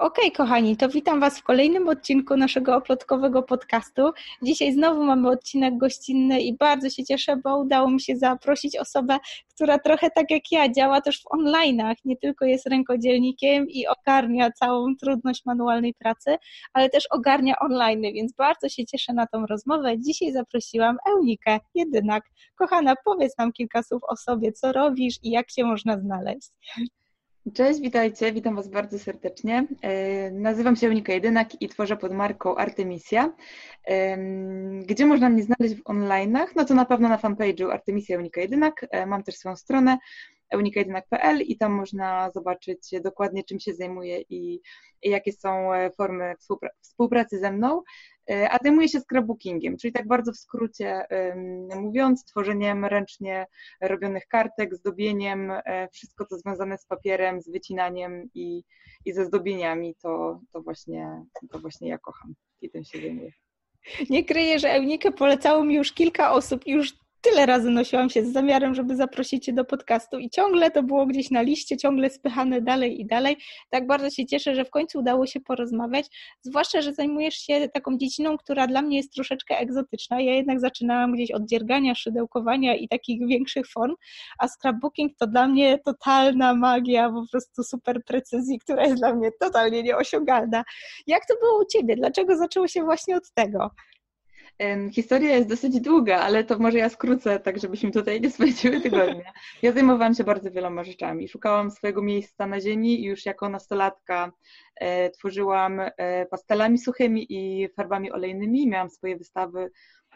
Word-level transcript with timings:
Okej, 0.00 0.24
okay, 0.32 0.46
kochani, 0.46 0.76
to 0.76 0.88
witam 0.88 1.20
Was 1.20 1.38
w 1.38 1.42
kolejnym 1.42 1.88
odcinku 1.88 2.36
naszego 2.36 2.76
oplotkowego 2.76 3.42
podcastu. 3.42 4.02
Dzisiaj 4.42 4.72
znowu 4.72 5.04
mamy 5.04 5.30
odcinek 5.30 5.78
gościnny 5.78 6.40
i 6.40 6.56
bardzo 6.56 6.90
się 6.90 7.04
cieszę, 7.04 7.36
bo 7.36 7.58
udało 7.58 7.90
mi 7.90 8.00
się 8.00 8.16
zaprosić 8.16 8.76
osobę, 8.76 9.18
która 9.54 9.78
trochę 9.78 10.10
tak 10.10 10.30
jak 10.30 10.42
ja 10.52 10.72
działa 10.72 11.00
też 11.00 11.22
w 11.22 11.24
online'ach, 11.24 11.94
nie 12.04 12.16
tylko 12.16 12.44
jest 12.44 12.66
rękodzielnikiem 12.66 13.68
i 13.68 13.86
ogarnia 13.86 14.52
całą 14.52 14.96
trudność 14.96 15.44
manualnej 15.44 15.94
pracy, 15.94 16.36
ale 16.72 16.90
też 16.90 17.06
ogarnia 17.10 17.54
online, 17.58 18.02
więc 18.02 18.32
bardzo 18.32 18.68
się 18.68 18.86
cieszę 18.86 19.12
na 19.12 19.26
tą 19.26 19.46
rozmowę. 19.46 19.98
Dzisiaj 19.98 20.32
zaprosiłam 20.32 20.96
Eunikę, 21.10 21.60
jedynak. 21.74 22.24
Kochana, 22.54 22.94
powiedz 23.04 23.38
nam 23.38 23.52
kilka 23.52 23.82
słów 23.82 24.02
o 24.08 24.16
sobie, 24.16 24.52
co 24.52 24.72
robisz 24.72 25.14
i 25.22 25.30
jak 25.30 25.50
się 25.50 25.64
można 25.64 25.98
znaleźć. 25.98 26.50
Cześć, 27.54 27.80
witajcie, 27.80 28.32
witam 28.32 28.56
Was 28.56 28.68
bardzo 28.68 28.98
serdecznie. 28.98 29.66
E, 29.82 30.30
nazywam 30.30 30.76
się 30.76 30.88
Unika 30.88 31.12
Jedynak 31.12 31.62
i 31.62 31.68
tworzę 31.68 31.96
pod 31.96 32.12
marką 32.12 32.56
Artemisia. 32.56 33.32
Gdzie 34.86 35.06
można 35.06 35.28
mnie 35.28 35.42
znaleźć 35.42 35.74
w 35.74 35.84
online'ach? 35.84 36.46
No 36.56 36.64
to 36.64 36.74
na 36.74 36.84
pewno 36.84 37.08
na 37.08 37.18
fanpage'u 37.18 37.70
Artemisia 37.70 38.18
Unika 38.18 38.40
Jedynak. 38.40 38.86
E, 38.90 39.06
mam 39.06 39.22
też 39.22 39.36
swoją 39.36 39.56
stronę 39.56 39.98
unikajedynak.pl 40.54 41.40
i 41.42 41.56
tam 41.56 41.72
można 41.72 42.30
zobaczyć 42.30 42.90
dokładnie 43.04 43.44
czym 43.44 43.60
się 43.60 43.74
zajmuję 43.74 44.20
i, 44.20 44.60
i 45.02 45.10
jakie 45.10 45.32
są 45.32 45.74
e, 45.74 45.90
formy 45.90 46.34
współpracy 46.80 47.38
ze 47.38 47.52
mną. 47.52 47.82
E, 48.30 48.50
a 48.50 48.58
zajmuję 48.62 48.88
się 48.88 49.00
scrapbookingiem, 49.00 49.76
czyli 49.76 49.92
tak 49.92 50.06
bardzo 50.06 50.32
w 50.32 50.36
skrócie 50.36 51.06
mówiąc, 51.80 52.24
tworzeniem 52.24 52.84
ręcznie 52.84 53.46
robionych 53.80 54.26
kartek, 54.26 54.74
zdobieniem, 54.74 55.50
e, 55.50 55.88
wszystko 55.92 56.26
co 56.26 56.38
związane 56.38 56.78
z 56.78 56.86
papierem, 56.86 57.42
z 57.42 57.50
wycinaniem 57.50 58.28
i, 58.34 58.62
i 59.04 59.12
ze 59.12 59.24
zdobieniami, 59.24 59.94
to, 60.02 60.40
to, 60.52 60.62
właśnie, 60.62 61.22
to 61.50 61.58
właśnie 61.58 61.88
ja 61.88 61.98
kocham 61.98 62.34
i 62.60 62.70
tym 62.70 62.84
się 62.84 63.00
zajmuję. 63.00 63.30
Nie 64.10 64.24
kryję, 64.24 64.58
że 64.58 64.70
Eunikę 64.70 65.12
polecało 65.12 65.64
mi 65.64 65.74
już 65.74 65.92
kilka 65.92 66.32
osób 66.32 66.66
już 66.66 66.92
tyle 67.30 67.46
razy 67.46 67.70
nosiłam 67.70 68.10
się 68.10 68.24
z 68.24 68.32
zamiarem, 68.32 68.74
żeby 68.74 68.96
zaprosić 68.96 69.44
Cię 69.44 69.52
do 69.52 69.64
podcastu 69.64 70.18
i 70.18 70.30
ciągle 70.30 70.70
to 70.70 70.82
było 70.82 71.06
gdzieś 71.06 71.30
na 71.30 71.42
liście, 71.42 71.76
ciągle 71.76 72.10
spychane 72.10 72.60
dalej 72.60 73.00
i 73.00 73.06
dalej. 73.06 73.36
Tak 73.70 73.86
bardzo 73.86 74.10
się 74.10 74.26
cieszę, 74.26 74.54
że 74.54 74.64
w 74.64 74.70
końcu 74.70 74.98
udało 74.98 75.26
się 75.26 75.40
porozmawiać, 75.40 76.06
zwłaszcza, 76.42 76.82
że 76.82 76.92
zajmujesz 76.92 77.34
się 77.34 77.68
taką 77.68 77.98
dziedziną, 77.98 78.36
która 78.36 78.66
dla 78.66 78.82
mnie 78.82 78.96
jest 78.96 79.12
troszeczkę 79.12 79.58
egzotyczna. 79.58 80.20
Ja 80.20 80.34
jednak 80.34 80.60
zaczynałam 80.60 81.12
gdzieś 81.12 81.30
od 81.30 81.44
dziergania, 81.44 81.94
szydełkowania 81.94 82.76
i 82.76 82.88
takich 82.88 83.28
większych 83.28 83.66
form, 83.68 83.94
a 84.38 84.48
scrapbooking 84.48 85.16
to 85.18 85.26
dla 85.26 85.48
mnie 85.48 85.78
totalna 85.78 86.54
magia, 86.54 87.10
po 87.10 87.24
prostu 87.30 87.62
super 87.62 88.04
precyzji, 88.04 88.58
która 88.58 88.84
jest 88.84 88.96
dla 88.96 89.14
mnie 89.14 89.30
totalnie 89.40 89.82
nieosiągalna. 89.82 90.64
Jak 91.06 91.26
to 91.26 91.34
było 91.40 91.60
u 91.62 91.64
Ciebie? 91.64 91.96
Dlaczego 91.96 92.36
zaczęło 92.36 92.68
się 92.68 92.82
właśnie 92.82 93.16
od 93.16 93.30
tego? 93.34 93.70
Historia 94.92 95.36
jest 95.36 95.48
dosyć 95.48 95.80
długa, 95.80 96.18
ale 96.18 96.44
to 96.44 96.58
może 96.58 96.78
ja 96.78 96.88
skrócę, 96.88 97.40
tak 97.40 97.58
żebyśmy 97.60 97.90
tutaj 97.90 98.20
nie 98.20 98.30
spędziły 98.30 98.80
tygodnia. 98.80 99.32
Ja 99.62 99.72
zajmowałam 99.72 100.14
się 100.14 100.24
bardzo 100.24 100.50
wieloma 100.50 100.84
rzeczami. 100.84 101.28
Szukałam 101.28 101.70
swojego 101.70 102.02
miejsca 102.02 102.46
na 102.46 102.60
ziemi 102.60 103.00
i 103.00 103.04
już 103.04 103.26
jako 103.26 103.48
nastolatka 103.48 104.32
e, 104.76 105.10
tworzyłam 105.10 105.80
e, 105.80 106.26
pastelami 106.26 106.78
suchymi 106.78 107.26
i 107.28 107.68
farbami 107.68 108.12
olejnymi. 108.12 108.68
Miałam 108.68 108.90
swoje 108.90 109.16
wystawy 109.16 109.70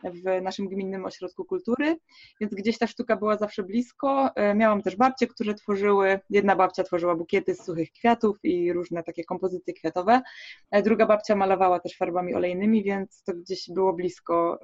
w 0.05 0.43
naszym 0.43 0.69
gminnym 0.69 1.05
ośrodku 1.05 1.45
kultury, 1.45 1.97
więc 2.41 2.55
gdzieś 2.55 2.79
ta 2.79 2.87
sztuka 2.87 3.17
była 3.17 3.37
zawsze 3.37 3.63
blisko. 3.63 4.31
E, 4.37 4.55
miałam 4.55 4.83
też 4.83 4.97
babcie, 4.97 5.27
które 5.27 5.55
tworzyły, 5.55 6.21
jedna 6.31 6.57
babcia 6.57 6.85
tworzyła 6.85 7.15
bukiety 7.15 7.55
z 7.55 7.65
suchych 7.65 7.93
kwiatów 7.93 8.37
i 8.43 8.73
różne 8.73 9.03
takie 9.03 9.25
kompozycje 9.25 9.75
kwiatowe, 9.75 10.23
e, 10.71 10.83
druga 10.83 11.07
babcia 11.07 11.37
malowała 11.37 11.81
też 11.81 11.97
farbami 11.97 12.35
olejnymi, 12.35 12.83
więc 12.85 13.23
to 13.23 13.35
gdzieś 13.35 13.71
było 13.71 13.93
blisko, 13.93 14.59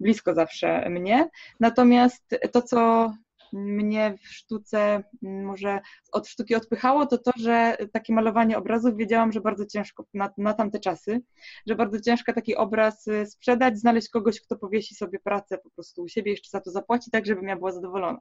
blisko 0.00 0.34
zawsze 0.34 0.90
mnie. 0.90 1.28
Natomiast 1.60 2.38
to, 2.52 2.62
co 2.62 3.10
mnie 3.56 4.14
w 4.22 4.28
sztuce 4.28 5.02
może 5.22 5.80
od 6.12 6.28
sztuki 6.28 6.54
odpychało, 6.54 7.06
to 7.06 7.18
to, 7.18 7.30
że 7.36 7.76
takie 7.92 8.14
malowanie 8.14 8.58
obrazów 8.58 8.96
wiedziałam, 8.96 9.32
że 9.32 9.40
bardzo 9.40 9.66
ciężko 9.66 10.04
na, 10.14 10.30
na 10.38 10.54
tamte 10.54 10.80
czasy, 10.80 11.22
że 11.66 11.74
bardzo 11.74 12.00
ciężko 12.00 12.32
taki 12.32 12.56
obraz 12.56 13.06
y, 13.06 13.26
sprzedać, 13.26 13.78
znaleźć 13.78 14.08
kogoś, 14.08 14.40
kto 14.40 14.56
powiesi 14.56 14.94
sobie 14.94 15.18
pracę 15.18 15.58
po 15.58 15.70
prostu 15.70 16.02
u 16.02 16.08
siebie, 16.08 16.30
jeszcze 16.30 16.50
za 16.50 16.60
to 16.60 16.70
zapłaci, 16.70 17.10
tak 17.10 17.26
żebym 17.26 17.48
ja 17.48 17.56
była 17.56 17.72
zadowolona. 17.72 18.18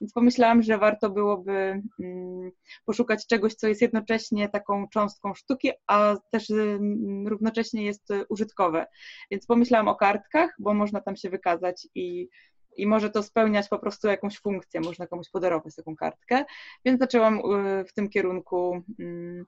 Więc 0.00 0.12
pomyślałam, 0.12 0.62
że 0.62 0.78
warto 0.78 1.10
byłoby 1.10 1.82
mm, 2.00 2.50
poszukać 2.84 3.26
czegoś, 3.26 3.54
co 3.54 3.68
jest 3.68 3.82
jednocześnie 3.82 4.48
taką 4.48 4.88
cząstką 4.88 5.34
sztuki, 5.34 5.70
a 5.86 6.16
też 6.30 6.50
y, 6.50 6.78
równocześnie 7.26 7.84
jest 7.84 8.08
użytkowe. 8.28 8.86
Więc 9.30 9.46
pomyślałam 9.46 9.88
o 9.88 9.94
kartkach, 9.94 10.54
bo 10.58 10.74
można 10.74 11.00
tam 11.00 11.16
się 11.16 11.30
wykazać 11.30 11.88
i 11.94 12.28
i 12.76 12.86
może 12.86 13.10
to 13.10 13.22
spełniać 13.22 13.68
po 13.68 13.78
prostu 13.78 14.08
jakąś 14.08 14.38
funkcję, 14.40 14.80
można 14.80 15.06
komuś 15.06 15.30
podarować 15.30 15.74
taką 15.74 15.96
kartkę, 15.96 16.44
więc 16.84 17.00
zaczęłam 17.00 17.38
y, 17.38 17.84
w 17.84 17.92
tym 17.92 18.08
kierunku 18.08 18.82
mm, 19.00 19.46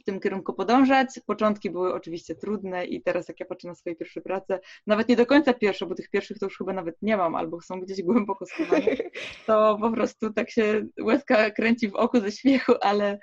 w 0.00 0.04
tym 0.04 0.20
kierunku 0.20 0.54
podążać. 0.54 1.20
Początki 1.26 1.70
były 1.70 1.94
oczywiście 1.94 2.34
trudne 2.34 2.84
i 2.84 3.02
teraz 3.02 3.28
jak 3.28 3.40
ja 3.40 3.46
patrzę 3.46 3.68
na 3.68 3.74
swoje 3.74 3.96
pierwsze 3.96 4.20
prace, 4.20 4.60
nawet 4.86 5.08
nie 5.08 5.16
do 5.16 5.26
końca 5.26 5.54
pierwsze, 5.54 5.86
bo 5.86 5.94
tych 5.94 6.10
pierwszych 6.10 6.38
to 6.38 6.46
już 6.46 6.58
chyba 6.58 6.72
nawet 6.72 6.96
nie 7.02 7.16
mam, 7.16 7.34
albo 7.34 7.60
są 7.60 7.80
gdzieś 7.80 8.02
głęboko 8.02 8.46
schowane, 8.46 8.86
to 9.46 9.78
po 9.80 9.90
prostu 9.90 10.32
tak 10.32 10.50
się 10.50 10.86
łezka 11.00 11.50
kręci 11.50 11.88
w 11.88 11.94
oku 11.94 12.20
ze 12.20 12.32
śmiechu, 12.32 12.72
ale 12.80 13.18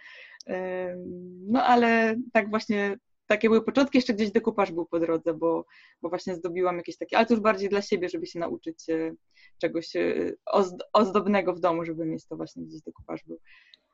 no 1.48 1.64
ale 1.64 2.16
tak 2.34 2.50
właśnie 2.50 2.98
takie 3.32 3.50
były 3.50 3.62
początki, 3.62 3.98
jeszcze 3.98 4.14
gdzieś 4.14 4.32
dekupaż 4.32 4.72
był 4.72 4.86
po 4.86 5.00
drodze, 5.00 5.34
bo, 5.34 5.66
bo 6.02 6.10
właśnie 6.10 6.36
zdobiłam 6.36 6.78
jakieś 6.78 6.98
takie, 6.98 7.18
ale 7.18 7.26
to 7.26 7.34
już 7.34 7.44
bardziej 7.44 7.70
dla 7.70 7.82
siebie, 7.82 8.10
żeby 8.10 8.26
się 8.28 8.40
nauczyć 8.40 8.90
e, 8.90 9.14
czegoś 9.58 9.96
e, 9.96 10.34
ozdobnego 10.94 11.54
w 11.54 11.60
domu, 11.60 11.86
żeby 11.86 12.06
mieć 12.06 12.26
to 12.26 12.36
właśnie 12.36 12.64
gdzieś 12.64 12.82
dekupaż 12.82 13.24
był. 13.28 13.40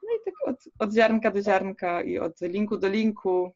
No 0.04 0.10
i 0.16 0.20
tak 0.26 0.34
od, 0.48 0.64
od 0.80 0.94
ziarnka 0.94 1.32
do 1.32 1.42
ziarnka 1.42 2.02
i 2.02 2.20
od 2.20 2.42
linku 2.42 2.78
do 2.78 2.88
linku, 2.88 3.52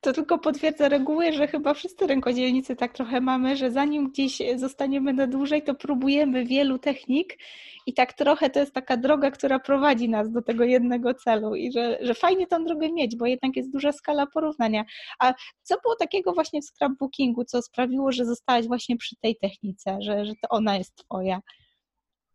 to 0.00 0.12
tylko 0.12 0.38
potwierdza 0.38 0.88
reguły, 0.88 1.32
że 1.32 1.46
chyba 1.48 1.74
wszyscy 1.74 2.06
rękodzielnicy 2.06 2.76
tak 2.76 2.92
trochę 2.92 3.20
mamy, 3.20 3.56
że 3.56 3.70
zanim 3.70 4.10
gdzieś 4.10 4.38
zostaniemy 4.56 5.12
na 5.12 5.26
dłużej, 5.26 5.62
to 5.62 5.74
próbujemy 5.74 6.44
wielu 6.44 6.78
technik 6.78 7.38
i 7.86 7.94
tak 7.94 8.12
trochę 8.12 8.50
to 8.50 8.60
jest 8.60 8.74
taka 8.74 8.96
droga, 8.96 9.30
która 9.30 9.58
prowadzi 9.58 10.08
nas 10.08 10.30
do 10.30 10.42
tego 10.42 10.64
jednego 10.64 11.14
celu 11.14 11.54
i 11.54 11.72
że, 11.72 11.98
że 12.00 12.14
fajnie 12.14 12.46
tą 12.46 12.64
drogę 12.64 12.92
mieć, 12.92 13.16
bo 13.16 13.26
jednak 13.26 13.56
jest 13.56 13.72
duża 13.72 13.92
skala 13.92 14.26
porównania. 14.26 14.84
A 15.18 15.34
co 15.62 15.74
było 15.82 15.96
takiego 15.96 16.32
właśnie 16.32 16.60
w 16.62 16.64
scrapbookingu, 16.64 17.44
co 17.44 17.62
sprawiło, 17.62 18.12
że 18.12 18.24
zostałaś 18.24 18.66
właśnie 18.66 18.96
przy 18.96 19.16
tej 19.16 19.36
technice, 19.36 19.98
że, 20.00 20.24
że 20.24 20.32
to 20.32 20.48
ona 20.48 20.76
jest 20.76 20.96
twoja? 20.96 21.40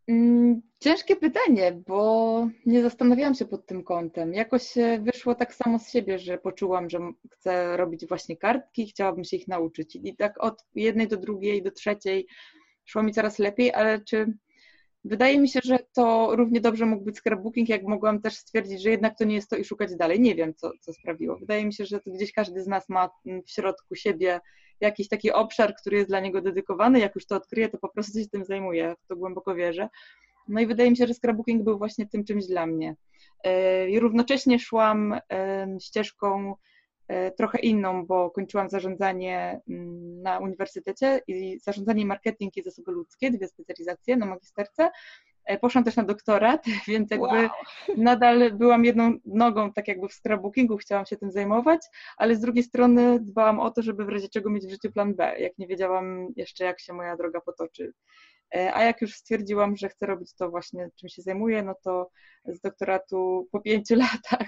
Mm, 0.08 0.62
ciężkie 0.80 1.16
pytanie, 1.16 1.82
bo 1.88 2.48
nie 2.66 2.82
zastanawiałam 2.82 3.36
się 3.36 3.46
pod 3.46 3.66
tym 3.66 3.84
kątem. 3.84 4.34
Jakoś 4.34 4.74
wyszło 5.00 5.36
tak 5.36 5.56
samo 5.56 5.80
z 5.80 5.90
siebie, 5.92 6.20
że 6.20 6.38
poczułam, 6.38 6.90
że 6.90 7.00
chcę 7.32 7.78
robić 7.78 8.08
właśnie 8.08 8.38
kartki, 8.38 8.88
chciałabym 8.88 9.24
się 9.24 9.38
ich 9.38 9.48
nauczyć. 9.48 9.96
I 9.96 10.16
tak 10.16 10.44
od 10.44 10.66
jednej 10.76 11.08
do 11.08 11.18
drugiej, 11.18 11.64
do 11.64 11.72
trzeciej 11.72 12.28
szło 12.86 13.04
mi 13.04 13.14
coraz 13.14 13.40
lepiej, 13.40 13.74
ale 13.74 14.02
czy 14.02 14.34
wydaje 15.04 15.40
mi 15.40 15.50
się, 15.50 15.60
że 15.64 15.80
to 15.94 16.36
równie 16.36 16.62
dobrze 16.62 16.86
mógł 16.86 17.06
być 17.06 17.18
scrapbooking, 17.18 17.70
jak 17.70 17.84
mogłam 17.84 18.22
też 18.22 18.36
stwierdzić, 18.36 18.82
że 18.82 18.90
jednak 18.90 19.18
to 19.18 19.24
nie 19.24 19.36
jest 19.36 19.50
to 19.50 19.58
i 19.58 19.64
szukać 19.66 19.96
dalej. 19.96 20.20
Nie 20.20 20.36
wiem, 20.36 20.54
co, 20.56 20.72
co 20.82 20.94
sprawiło. 20.94 21.38
Wydaje 21.38 21.66
mi 21.66 21.74
się, 21.74 21.86
że 21.86 22.00
to 22.00 22.12
gdzieś 22.12 22.32
każdy 22.32 22.64
z 22.64 22.68
nas 22.68 22.90
ma 22.90 23.10
w 23.48 23.52
środku 23.52 23.96
siebie 23.96 24.40
jakiś 24.81 25.08
taki 25.08 25.31
obszar, 25.31 25.75
który 25.75 25.97
jest 25.97 26.09
dla 26.09 26.19
niego 26.19 26.41
dedykowany, 26.41 27.00
jak 27.00 27.16
już 27.16 27.25
to 27.25 27.36
odkryje, 27.36 27.69
to 27.69 27.78
po 27.78 27.90
prostu 27.90 28.19
się 28.19 28.28
tym 28.28 28.46
zajmuje, 28.46 28.96
w 29.03 29.08
to 29.08 29.16
głęboko 29.16 29.56
wierzę. 29.56 29.90
No 30.47 30.59
i 30.59 30.68
wydaje 30.68 30.91
mi 30.91 30.97
się, 30.97 31.08
że 31.08 31.13
scrapbooking 31.13 31.63
był 31.63 31.78
właśnie 31.78 32.08
tym 32.08 32.24
czymś 32.24 32.46
dla 32.46 32.66
mnie. 32.66 32.96
E, 33.44 33.90
I 33.90 34.00
równocześnie 34.00 34.59
szłam 34.59 35.19
ścieżką 35.81 36.56
e, 37.08 37.32
trochę 37.32 37.59
inną, 37.59 38.05
bo 38.05 38.32
kończyłam 38.32 38.70
zarządzanie 38.70 39.61
mm, 39.70 40.22
na 40.22 40.40
uniwersytecie 40.40 41.22
i 41.28 41.59
zarządzanie 41.59 42.05
marketing 42.05 42.58
i 42.58 42.64
zasoby 42.64 42.91
ludzkie, 42.91 43.32
dwie 43.32 43.47
specjalizacje 43.47 44.17
na 44.17 44.26
magisterce. 44.26 44.90
E, 45.46 45.58
poszłam 45.58 45.84
też 45.84 45.96
na 45.96 46.03
doktorat, 46.03 46.66
więc 46.88 47.12
jakby 47.12 47.26
wow. 47.28 47.50
nadal 47.97 48.52
byłam 48.53 48.86
jedną 48.86 49.18
nogą 49.26 49.74
tak 49.74 49.88
jakby 49.88 50.08
w 50.08 50.14
scrapbookingu, 50.14 50.78
chciałam 50.78 51.06
się 51.06 51.18
tym 51.18 51.32
zajmować, 51.32 51.82
ale 52.18 52.36
z 52.36 52.40
drugiej 52.40 52.64
strony 52.64 53.20
dbałam 53.20 53.59
o 53.59 53.72
to, 53.72 53.82
żeby 53.82 54.06
w 54.06 54.09
razie 54.09 54.30
czego 54.30 54.50
mieć 54.50 54.66
w 54.66 54.70
życiu 54.70 54.92
plan 54.92 55.16
B, 55.16 55.40
jak 55.40 55.58
nie 55.58 55.68
wiedziałam 55.68 56.28
jeszcze 56.36 56.66
jak 56.66 56.80
się 56.80 56.94
moja 56.94 57.18
droga 57.18 57.42
potoczy. 57.42 57.94
E, 58.56 58.74
a 58.74 58.84
jak 58.84 59.02
już 59.02 59.16
stwierdziłam, 59.16 59.76
że 59.78 59.90
chcę 59.90 60.06
robić 60.06 60.34
to 60.34 60.50
właśnie, 60.50 60.90
czym 60.96 61.09
się 61.09 61.22
zajmuję, 61.22 61.64
no 61.64 61.76
to 61.84 62.09
z 62.47 62.59
doktoratu 62.62 63.47
po 63.52 63.62
pięciu 63.62 63.96
latach, 64.06 64.47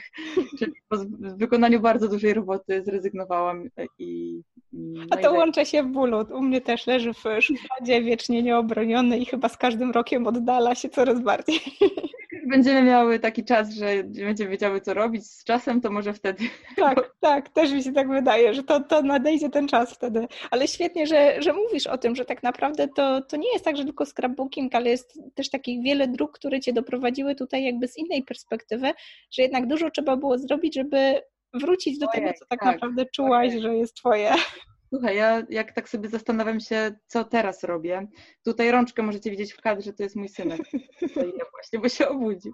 czyli 0.60 0.74
po 0.90 0.98
wykonaniu 1.38 1.80
bardzo 1.80 2.08
dużej 2.08 2.34
roboty 2.34 2.84
zrezygnowałam 2.84 3.70
i... 4.00 4.42
No 4.74 5.04
a 5.10 5.18
to 5.18 5.34
i 5.34 5.38
łączy 5.38 5.66
się 5.66 5.84
w 5.84 5.88
bólu. 5.88 6.26
U 6.34 6.42
mnie 6.42 6.62
też 6.62 6.88
leży 6.88 7.14
w 7.14 7.24
szufladzie 7.42 8.02
wiecznie 8.04 8.44
nieobroniony 8.44 9.18
i 9.18 9.26
chyba 9.26 9.50
z 9.50 9.58
każdym 9.58 9.92
rokiem 9.92 10.28
oddala 10.28 10.76
się 10.76 10.90
coraz 10.90 11.22
bardziej. 11.22 11.60
będziemy 12.48 12.84
miały 12.84 13.20
taki 13.20 13.44
czas, 13.44 13.74
że 13.74 14.04
będziemy 14.04 14.52
wiedziały, 14.52 14.82
co 14.82 14.94
robić 14.94 15.28
z 15.28 15.44
czasem, 15.44 15.82
to 15.82 15.92
może 15.92 16.14
wtedy. 16.14 16.44
Tak, 16.76 17.16
tak, 17.20 17.50
też 17.50 17.72
mi 17.72 17.84
się 17.84 17.94
tak 17.94 18.10
wydaje, 18.10 18.54
że 18.54 18.64
to, 18.64 18.80
to 18.80 19.02
nadejdzie 19.02 19.50
ten 19.50 19.68
czas 19.68 19.94
wtedy. 19.94 20.28
Ale 20.52 20.68
świetnie, 20.68 21.08
że, 21.08 21.42
że 21.42 21.54
mówisz 21.54 21.88
o 21.88 21.98
tym, 21.98 22.16
że 22.16 22.26
tak 22.26 22.44
naprawdę 22.44 22.88
to, 22.88 23.22
to 23.22 23.38
nie 23.38 23.54
jest 23.54 23.66
tak, 23.66 23.78
że 23.78 23.84
tylko 23.84 24.06
scrapbooking, 24.06 24.76
ale 24.76 24.90
jest 24.90 25.20
też 25.36 25.50
takich 25.50 25.84
wiele 25.84 26.08
dróg, 26.08 26.32
które 26.32 26.60
cię 26.60 26.74
doprowadziły 26.74 27.36
tutaj 27.36 27.64
jakby 27.64 27.87
z 27.88 27.98
innej 27.98 28.24
perspektywy, 28.24 28.92
że 29.32 29.42
jednak 29.42 29.68
dużo 29.68 29.92
trzeba 29.92 30.18
było 30.18 30.38
zrobić, 30.38 30.76
żeby 30.76 31.22
wrócić 31.54 32.00
do 32.00 32.08
Ojej, 32.10 32.22
tego, 32.22 32.34
co 32.40 32.46
tak, 32.46 32.60
tak 32.60 32.74
naprawdę 32.74 33.06
czułaś, 33.06 33.54
że 33.54 33.76
jest 33.76 33.96
twoje. 33.96 34.34
Słuchaj, 34.90 35.16
ja 35.16 35.44
jak 35.50 35.72
tak 35.72 35.90
sobie 35.90 36.10
zastanawiam 36.10 36.60
się, 36.60 36.96
co 37.08 37.24
teraz 37.24 37.64
robię. 37.64 38.08
Tutaj 38.46 38.72
rączkę 38.72 39.04
możecie 39.04 39.32
widzieć 39.32 39.54
w 39.54 39.62
kadrze, 39.62 39.94
to 39.94 40.04
jest 40.04 40.16
mój 40.16 40.30
synek. 40.30 40.62
Ja 41.40 41.46
właśnie, 41.52 41.80
bo 41.80 41.90
się 41.90 42.08
obudził. 42.10 42.54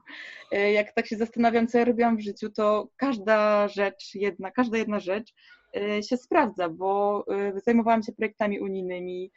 E, 0.52 0.72
jak 0.72 0.94
tak 0.94 1.08
się 1.08 1.18
zastanawiam, 1.18 1.68
co 1.68 1.78
ja 1.78 1.86
robiłam 1.86 2.18
w 2.18 2.24
życiu, 2.24 2.50
to 2.50 2.88
każda 2.98 3.68
rzecz, 3.68 4.16
jedna, 4.16 4.52
każda 4.52 4.78
jedna 4.78 5.00
rzecz 5.00 5.34
się 6.04 6.18
sprawdza, 6.18 6.70
bo 6.70 7.24
e, 7.30 7.60
zajmowałam 7.60 8.04
się 8.04 8.12
projektami 8.12 8.60
unijnymi, 8.60 9.32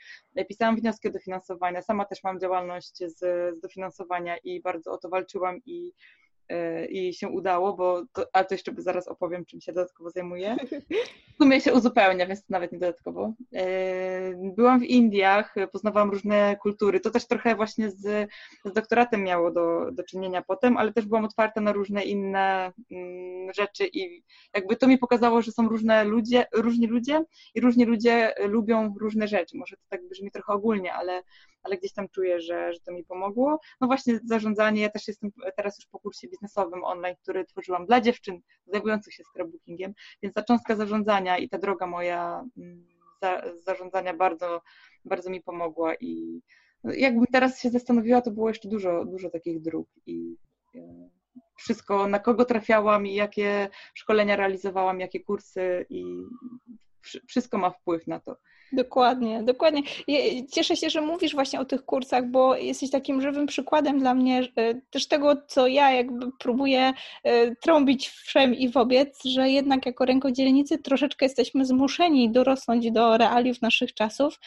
pisałam 0.48 0.76
wnioski 0.76 1.08
o 1.08 1.10
dofinansowania, 1.10 1.82
sama 1.82 2.04
też 2.04 2.24
mam 2.24 2.40
działalność 2.40 2.98
z, 2.98 3.18
z 3.18 3.60
dofinansowania 3.60 4.36
i 4.36 4.60
bardzo 4.60 4.92
o 4.92 4.98
to 4.98 5.08
walczyłam 5.08 5.60
i 5.66 5.92
i 6.88 7.14
się 7.14 7.28
udało, 7.28 7.72
bo 7.76 8.02
to, 8.12 8.26
ale 8.32 8.44
to 8.44 8.54
jeszcze 8.54 8.72
zaraz 8.78 9.08
opowiem, 9.08 9.44
czym 9.44 9.60
się 9.60 9.72
dodatkowo 9.72 10.10
zajmuję. 10.10 10.56
W 11.34 11.42
sumie 11.42 11.60
się 11.60 11.74
uzupełnia, 11.74 12.26
więc 12.26 12.48
nawet 12.48 12.72
nie 12.72 12.78
dodatkowo. 12.78 13.32
E, 13.54 14.52
byłam 14.56 14.80
w 14.80 14.84
Indiach, 14.84 15.54
poznawałam 15.72 16.10
różne 16.10 16.56
kultury. 16.62 17.00
To 17.00 17.10
też 17.10 17.26
trochę 17.26 17.54
właśnie 17.54 17.90
z, 17.90 18.30
z 18.64 18.72
doktoratem 18.72 19.22
miało 19.22 19.50
do, 19.50 19.92
do 19.92 20.04
czynienia 20.04 20.42
potem, 20.42 20.76
ale 20.76 20.92
też 20.92 21.06
byłam 21.06 21.24
otwarta 21.24 21.60
na 21.60 21.72
różne 21.72 22.04
inne 22.04 22.72
mm, 22.90 23.52
rzeczy 23.54 23.86
i 23.92 24.22
jakby 24.54 24.76
to 24.76 24.86
mi 24.86 24.98
pokazało, 24.98 25.42
że 25.42 25.52
są 25.52 25.68
różne 25.68 26.04
ludzie, 26.04 26.46
różni 26.54 26.86
ludzie 26.86 27.24
i 27.54 27.60
różni 27.60 27.84
ludzie 27.84 28.34
lubią 28.48 28.94
różne 29.00 29.28
rzeczy. 29.28 29.56
Może 29.56 29.76
to 29.76 29.82
tak 29.88 30.08
brzmi 30.08 30.30
trochę 30.30 30.52
ogólnie, 30.52 30.94
ale 30.94 31.22
ale 31.66 31.76
gdzieś 31.76 31.92
tam 31.92 32.08
czuję, 32.08 32.40
że, 32.40 32.72
że 32.72 32.80
to 32.80 32.92
mi 32.92 33.04
pomogło. 33.04 33.60
No 33.80 33.86
właśnie 33.86 34.20
zarządzanie, 34.24 34.82
ja 34.82 34.90
też 34.90 35.08
jestem 35.08 35.30
teraz 35.56 35.78
już 35.78 35.86
po 35.86 35.98
kursie 35.98 36.28
biznesowym 36.28 36.84
online, 36.84 37.16
który 37.22 37.44
tworzyłam 37.44 37.86
dla 37.86 38.00
dziewczyn 38.00 38.40
zajmujących 38.66 39.14
się 39.14 39.24
scrapbookingiem, 39.24 39.94
więc 40.22 40.34
ta 40.34 40.42
cząstka 40.42 40.76
zarządzania 40.76 41.38
i 41.38 41.48
ta 41.48 41.58
droga 41.58 41.86
moja 41.86 42.44
mm, 42.56 42.86
za, 43.22 43.42
zarządzania 43.58 44.14
bardzo, 44.14 44.62
bardzo 45.04 45.30
mi 45.30 45.42
pomogła 45.42 45.94
i 45.94 46.42
jakbym 46.84 47.26
teraz 47.26 47.60
się 47.60 47.70
zastanowiła, 47.70 48.22
to 48.22 48.30
było 48.30 48.48
jeszcze 48.48 48.68
dużo, 48.68 49.04
dużo 49.04 49.30
takich 49.30 49.60
dróg 49.60 49.88
i 50.06 50.36
e, 50.74 51.08
wszystko, 51.56 52.08
na 52.08 52.18
kogo 52.18 52.44
trafiałam 52.44 53.06
i 53.06 53.14
jakie 53.14 53.68
szkolenia 53.94 54.36
realizowałam, 54.36 55.00
jakie 55.00 55.20
kursy 55.20 55.86
i 55.90 56.04
wszystko 57.26 57.58
ma 57.58 57.70
wpływ 57.70 58.06
na 58.06 58.20
to. 58.20 58.36
Dokładnie, 58.72 59.42
dokładnie. 59.42 59.82
Cieszę 60.52 60.76
się, 60.76 60.90
że 60.90 61.00
mówisz 61.00 61.34
właśnie 61.34 61.60
o 61.60 61.64
tych 61.64 61.84
kursach, 61.84 62.30
bo 62.30 62.56
jesteś 62.56 62.90
takim 62.90 63.20
żywym 63.20 63.46
przykładem 63.46 63.98
dla 63.98 64.14
mnie 64.14 64.48
też 64.90 65.08
tego, 65.08 65.36
co 65.46 65.66
ja 65.66 65.90
jakby 65.90 66.30
próbuję 66.38 66.92
e, 67.24 67.56
trąbić 67.56 68.08
wszem 68.08 68.54
i 68.54 68.68
wobec, 68.68 69.24
że 69.24 69.50
jednak 69.50 69.86
jako 69.86 70.04
rękodzielnicy 70.04 70.78
troszeczkę 70.78 71.24
jesteśmy 71.24 71.64
zmuszeni 71.64 72.30
dorosnąć 72.30 72.90
do 72.90 73.16
realiów 73.16 73.62
naszych 73.62 73.94
czasów, 73.94 74.40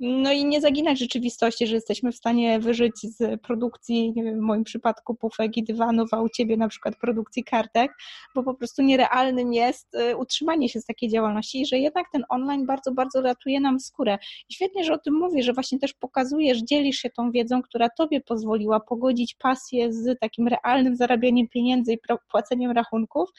no 0.00 0.32
i 0.32 0.44
nie 0.44 0.60
zaginać 0.60 0.98
rzeczywistości, 0.98 1.66
że 1.66 1.74
jesteśmy 1.74 2.12
w 2.12 2.16
stanie 2.16 2.58
wyżyć 2.60 2.94
z 3.02 3.40
produkcji, 3.42 4.12
nie 4.16 4.24
wiem, 4.24 4.38
w 4.38 4.42
moim 4.42 4.64
przypadku 4.64 5.14
pufek 5.14 5.56
i 5.56 5.64
dywanów, 5.64 6.14
a 6.14 6.20
u 6.20 6.28
Ciebie 6.28 6.56
na 6.56 6.68
przykład 6.68 6.96
produkcji 6.96 7.44
kartek, 7.44 7.92
bo 8.34 8.42
po 8.42 8.54
prostu 8.54 8.82
nierealnym 8.82 9.52
jest 9.52 9.94
e, 9.94 10.16
utrzymanie 10.16 10.68
się 10.68 10.80
z 10.80 10.84
takiej 10.84 11.08
działalności 11.08 11.66
że 11.66 11.78
jednak 11.78 12.06
ten 12.12 12.24
online 12.28 12.66
bardzo, 12.66 12.92
bardzo 12.92 13.22
ratuje 13.22 13.60
nam 13.66 13.80
skórę. 13.80 14.18
I 14.48 14.54
świetnie, 14.54 14.84
że 14.84 14.92
o 14.92 14.98
tym 14.98 15.14
mówisz, 15.14 15.46
że 15.46 15.52
właśnie 15.52 15.78
też 15.78 15.94
pokazujesz, 15.94 16.58
dzielisz 16.62 16.96
się 16.96 17.10
tą 17.10 17.30
wiedzą, 17.30 17.62
która 17.62 17.88
Tobie 17.90 18.20
pozwoliła 18.20 18.80
pogodzić 18.80 19.34
pasję 19.34 19.92
z 19.92 20.18
takim 20.20 20.48
realnym 20.48 20.96
zarabianiem 20.96 21.48
pieniędzy 21.48 21.92
i 21.92 21.98
płaceniem 22.30 22.70
rachunków, 22.70 23.30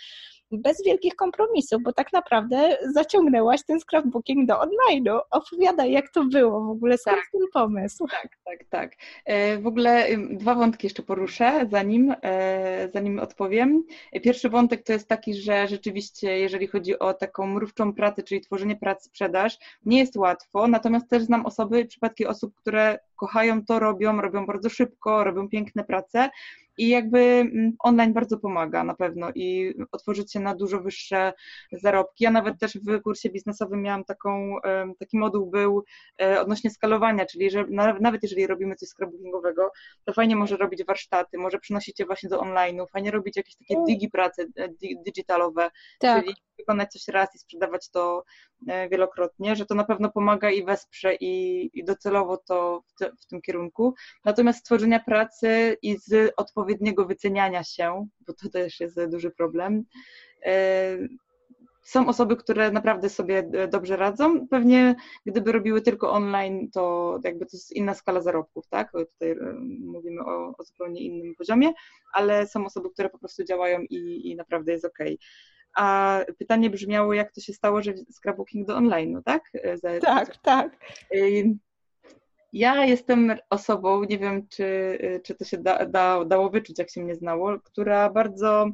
bez 0.52 0.84
wielkich 0.86 1.16
kompromisów, 1.16 1.84
bo 1.84 1.94
tak 1.94 2.14
naprawdę 2.14 2.78
zaciągnęłaś 2.94 3.64
ten 3.64 3.80
scrapbooking 3.80 4.48
do 4.48 4.54
online'u. 4.54 5.20
Opowiadaj, 5.32 5.92
jak 5.92 6.10
to 6.10 6.26
było 6.26 6.66
w 6.66 6.70
ogóle, 6.70 6.98
skąd 6.98 7.18
tak, 7.18 7.26
ten 7.32 7.42
pomysł? 7.54 8.08
Tak, 8.08 8.38
tak, 8.46 8.64
tak. 8.70 8.96
E, 9.26 9.58
w 9.58 9.68
ogóle 9.68 10.08
dwa 10.30 10.56
wątki 10.56 10.88
jeszcze 10.88 11.04
poruszę, 11.04 11.68
zanim, 11.72 12.16
e, 12.24 12.90
zanim 12.94 13.20
odpowiem. 13.20 13.84
Pierwszy 14.24 14.50
wątek 14.50 14.84
to 14.84 14.94
jest 14.94 15.08
taki, 15.08 15.34
że 15.34 15.68
rzeczywiście, 15.68 16.40
jeżeli 16.40 16.68
chodzi 16.68 17.00
o 17.00 17.14
taką 17.14 17.48
mrówczą 17.48 17.94
pracę, 17.94 18.24
czyli 18.24 18.42
tworzenie 18.42 18.76
prac, 18.76 19.04
sprzedaż, 19.04 19.58
nie 19.86 20.00
jest 20.00 20.16
łatwo, 20.16 20.68
natomiast 20.68 21.10
też 21.10 21.24
znam 21.24 21.46
osoby, 21.46 21.86
przypadki 21.86 22.26
osób, 22.26 22.56
które 22.56 23.00
kochają 23.18 23.66
to, 23.66 23.80
robią, 23.80 24.22
robią 24.22 24.46
bardzo 24.46 24.70
szybko, 24.70 25.24
robią 25.24 25.50
piękne 25.50 25.84
prace, 25.84 26.30
i 26.78 26.90
jakby 26.90 27.20
mm, 27.20 27.74
online 27.80 28.14
bardzo 28.14 28.38
pomaga 28.38 28.84
na 28.84 28.96
pewno 28.96 29.32
i 29.36 29.74
otworzyć 29.92 30.34
się 30.34 30.40
na 30.40 30.56
dużo 30.56 30.80
wyższe 30.80 31.34
zarobki. 31.72 32.24
Ja 32.24 32.32
nawet 32.32 32.60
też 32.60 32.78
w 32.78 33.02
kursie 33.02 33.30
biznesowym 33.30 33.82
miałam 33.82 34.04
taką, 34.04 34.56
taki 35.00 35.18
moduł 35.18 35.46
był 35.46 35.84
e, 36.22 36.42
odnośnie 36.42 36.70
skalowania, 36.70 37.26
czyli 37.26 37.50
że 37.52 37.66
nawet 38.00 38.24
jeżeli 38.24 38.48
robimy 38.48 38.76
coś 38.76 38.90
scrapbookingowego, 38.90 39.72
to 40.06 40.14
fajnie 40.14 40.36
może 40.36 40.58
robić 40.58 40.84
warsztaty, 40.84 41.38
może 41.38 41.60
przynosić 41.60 42.00
je 42.00 42.06
właśnie 42.06 42.30
do 42.30 42.40
online'u, 42.40 42.86
fajnie 42.92 43.12
robić 43.12 43.38
jakieś 43.38 43.56
takie 43.56 43.84
digi 43.88 44.10
prace 44.10 44.46
e, 44.56 44.70
digitalowe, 45.06 45.70
tak. 46.00 46.26
czyli 46.26 46.36
wykonać 46.58 46.92
coś 46.92 47.08
raz 47.08 47.36
i 47.36 47.40
sprzedawać 47.40 47.90
to 47.90 48.24
e, 48.68 48.90
wielokrotnie, 48.90 49.56
że 49.56 49.66
to 49.66 49.76
na 49.76 49.84
pewno 49.84 50.12
pomaga 50.12 50.50
i 50.50 50.66
wesprze 50.66 51.16
i, 51.16 51.70
i 51.74 51.84
docelowo 51.84 52.38
to 52.38 52.84
w, 52.88 52.94
te, 53.00 53.12
w 53.20 53.26
tym 53.26 53.42
kierunku. 53.42 53.94
Natomiast 54.26 54.60
stworzenia 54.60 55.00
pracy 55.00 55.78
i 55.82 55.98
z 55.98 56.34
odpowiedniego 56.38 57.06
wyceniania 57.06 57.64
się, 57.64 58.08
bo 58.28 58.34
to 58.34 58.50
też 58.50 58.80
jest 58.80 59.06
duży 59.10 59.32
problem, 59.32 59.84
e, 60.46 60.98
są 61.88 62.08
osoby, 62.08 62.36
które 62.36 62.72
naprawdę 62.72 63.10
sobie 63.10 63.52
dobrze 63.70 63.98
radzą. 63.98 64.48
Pewnie 64.48 64.96
gdyby 65.26 65.52
robiły 65.52 65.82
tylko 65.82 66.12
online, 66.12 66.72
to 66.72 67.20
jakby 67.24 67.46
to 67.46 67.58
jest 67.58 67.72
inna 67.72 67.94
skala 67.94 68.22
zarobków, 68.22 68.68
tak? 68.68 68.92
Tutaj 68.92 69.32
e, 69.32 69.36
mówimy 69.80 70.22
o, 70.22 70.54
o 70.58 70.64
zupełnie 70.64 71.02
innym 71.02 71.36
poziomie, 71.36 71.74
ale 72.14 72.48
są 72.48 72.66
osoby, 72.66 72.90
które 72.90 73.10
po 73.10 73.20
prostu 73.20 73.44
działają 73.44 73.82
i, 73.82 74.32
i 74.32 74.36
naprawdę 74.36 74.72
jest 74.72 74.86
ok 74.86 75.00
a 75.78 76.20
pytanie 76.40 76.70
brzmiało, 76.70 77.14
jak 77.14 77.32
to 77.32 77.42
się 77.42 77.54
stało, 77.54 77.82
że 77.82 77.94
scrapbooking 78.12 78.68
do 78.68 78.76
online, 78.76 79.22
tak? 79.26 79.52
Za, 79.76 80.00
tak, 80.00 80.38
tak. 80.38 80.78
Ja 82.54 82.86
jestem 82.86 83.36
osobą, 83.50 84.04
nie 84.04 84.18
wiem, 84.18 84.48
czy, 84.48 84.98
czy 85.24 85.36
to 85.36 85.46
się 85.46 85.58
da, 85.58 85.86
da, 85.86 86.26
dało 86.26 86.50
wyczuć, 86.50 86.80
jak 86.80 86.90
się 86.90 87.02
mnie 87.02 87.16
znało, 87.16 87.60
która 87.60 88.10
bardzo, 88.10 88.70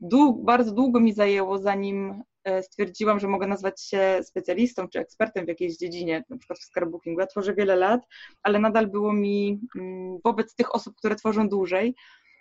dług, 0.00 0.44
bardzo 0.44 0.72
długo 0.72 1.00
mi 1.00 1.12
zajęło, 1.12 1.58
zanim 1.58 2.22
stwierdziłam, 2.60 3.20
że 3.20 3.28
mogę 3.28 3.46
nazwać 3.46 3.82
się 3.82 4.20
specjalistą 4.22 4.88
czy 4.88 4.98
ekspertem 4.98 5.44
w 5.44 5.48
jakiejś 5.48 5.76
dziedzinie, 5.76 6.24
na 6.30 6.38
przykład 6.38 6.58
w 6.58 6.64
scrapbookingu. 6.64 7.20
Ja 7.20 7.26
tworzę 7.26 7.54
wiele 7.54 7.76
lat, 7.76 8.00
ale 8.42 8.58
nadal 8.58 8.86
było 8.86 9.12
mi 9.12 9.60
mm, 9.76 10.18
wobec 10.24 10.54
tych 10.54 10.74
osób, 10.74 10.96
które 10.96 11.16
tworzą 11.16 11.48
dłużej, 11.48 11.94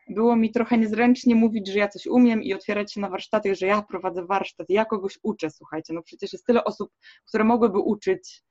było 0.10 0.36
mi 0.36 0.52
trochę 0.52 0.78
niezręcznie 0.78 1.36
mówić, 1.36 1.68
że 1.68 1.80
ja 1.80 1.88
coś 1.88 2.08
umiem 2.08 2.44
i 2.44 2.54
otwierać 2.54 2.94
się 2.94 3.02
na 3.02 3.10
warsztaty, 3.10 3.56
że 3.56 3.66
ja 3.66 3.82
prowadzę 3.82 4.26
warsztat, 4.26 4.70
ja 4.70 4.86
kogoś 4.86 5.20
uczę, 5.24 5.50
słuchajcie, 5.50 5.94
no 5.94 6.02
przecież 6.02 6.34
jest 6.34 6.46
tyle 6.46 6.64
osób, 6.64 6.92
które 7.28 7.44
mogłyby 7.44 7.80
uczyć 7.80 8.44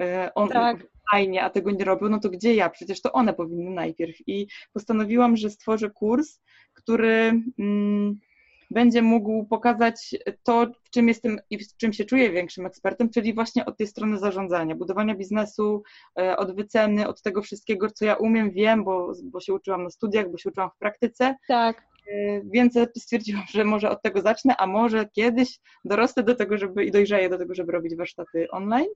e, 0.00 0.30
on 0.34 0.48
tak. 0.48 0.86
fajnie, 1.10 1.44
a 1.44 1.50
tego 1.50 1.70
nie 1.70 1.84
robią, 1.84 2.08
no 2.08 2.20
to 2.20 2.30
gdzie 2.30 2.54
ja? 2.54 2.70
Przecież 2.70 3.00
to 3.02 3.12
one 3.12 3.34
powinny 3.34 3.70
najpierw. 3.70 4.16
I 4.26 4.46
postanowiłam, 4.72 5.36
że 5.36 5.50
stworzę 5.50 5.90
kurs, 5.90 6.40
który 6.74 7.42
mm, 7.58 8.20
będzie 8.70 9.02
mógł 9.02 9.44
pokazać 9.44 10.14
to, 10.42 10.66
w 10.82 10.90
czym 10.90 11.08
jestem 11.08 11.38
i 11.50 11.58
w 11.58 11.76
czym 11.76 11.92
się 11.92 12.04
czuję 12.04 12.30
większym 12.30 12.66
ekspertem, 12.66 13.10
czyli 13.10 13.34
właśnie 13.34 13.66
od 13.66 13.76
tej 13.76 13.86
strony 13.86 14.18
zarządzania, 14.18 14.74
budowania 14.74 15.14
biznesu, 15.14 15.82
e, 16.18 16.36
od 16.36 16.56
wyceny, 16.56 17.08
od 17.08 17.22
tego 17.22 17.42
wszystkiego, 17.42 17.90
co 17.90 18.04
ja 18.04 18.14
umiem, 18.14 18.50
wiem, 18.50 18.84
bo, 18.84 19.12
bo 19.24 19.40
się 19.40 19.54
uczyłam 19.54 19.82
na 19.82 19.90
studiach, 19.90 20.30
bo 20.30 20.38
się 20.38 20.48
uczyłam 20.50 20.70
w 20.70 20.78
praktyce. 20.78 21.36
Tak. 21.48 21.82
E, 22.08 22.40
więc 22.44 22.78
stwierdziłam, 22.98 23.44
że 23.50 23.64
może 23.64 23.90
od 23.90 24.02
tego 24.02 24.20
zacznę, 24.20 24.56
a 24.56 24.66
może 24.66 25.06
kiedyś 25.06 25.60
dorosnę 25.84 26.22
do 26.22 26.34
tego, 26.34 26.58
żeby 26.58 26.84
i 26.84 26.90
dojrzeję 26.90 27.28
do 27.28 27.38
tego, 27.38 27.54
żeby 27.54 27.72
robić 27.72 27.96
warsztaty 27.96 28.50
online 28.50 28.88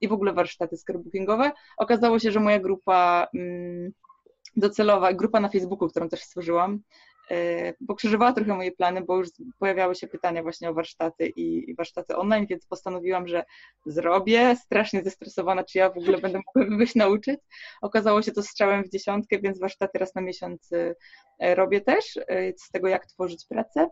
i 0.00 0.08
w 0.08 0.12
ogóle 0.12 0.32
warsztaty 0.32 0.76
scrapbookingowe. 0.76 1.52
Okazało 1.76 2.18
się, 2.18 2.32
że 2.32 2.40
moja 2.40 2.58
grupa 2.58 3.28
mm, 3.34 3.92
docelowa, 4.56 5.12
grupa 5.12 5.40
na 5.40 5.48
Facebooku, 5.48 5.88
którą 5.88 6.08
też 6.08 6.22
stworzyłam, 6.22 6.80
pokrzyżowała 7.88 8.32
trochę 8.32 8.54
moje 8.54 8.72
plany, 8.72 9.02
bo 9.02 9.16
już 9.16 9.28
pojawiały 9.58 9.94
się 9.94 10.06
pytania 10.06 10.42
właśnie 10.42 10.70
o 10.70 10.74
warsztaty 10.74 11.32
i, 11.36 11.74
warsztaty 11.74 12.16
online, 12.16 12.46
więc 12.46 12.66
postanowiłam, 12.66 13.28
że 13.28 13.44
zrobię. 13.86 14.56
Strasznie 14.56 15.02
zestresowana, 15.02 15.64
czy 15.64 15.78
ja 15.78 15.90
w 15.90 15.98
ogóle 15.98 16.18
będę 16.18 16.40
mogła 16.46 16.70
kogoś 16.70 16.94
nauczyć. 16.94 17.40
Okazało 17.82 18.22
się 18.22 18.32
to 18.32 18.42
strzałem 18.42 18.84
w 18.84 18.88
dziesiątkę, 18.88 19.38
więc 19.38 19.60
warsztaty 19.60 19.98
raz 19.98 20.14
na 20.14 20.20
miesiąc 20.22 20.70
robię 21.40 21.80
też 21.80 22.04
z 22.56 22.70
tego, 22.72 22.88
jak 22.88 23.06
tworzyć 23.06 23.46
pracę. 23.48 23.88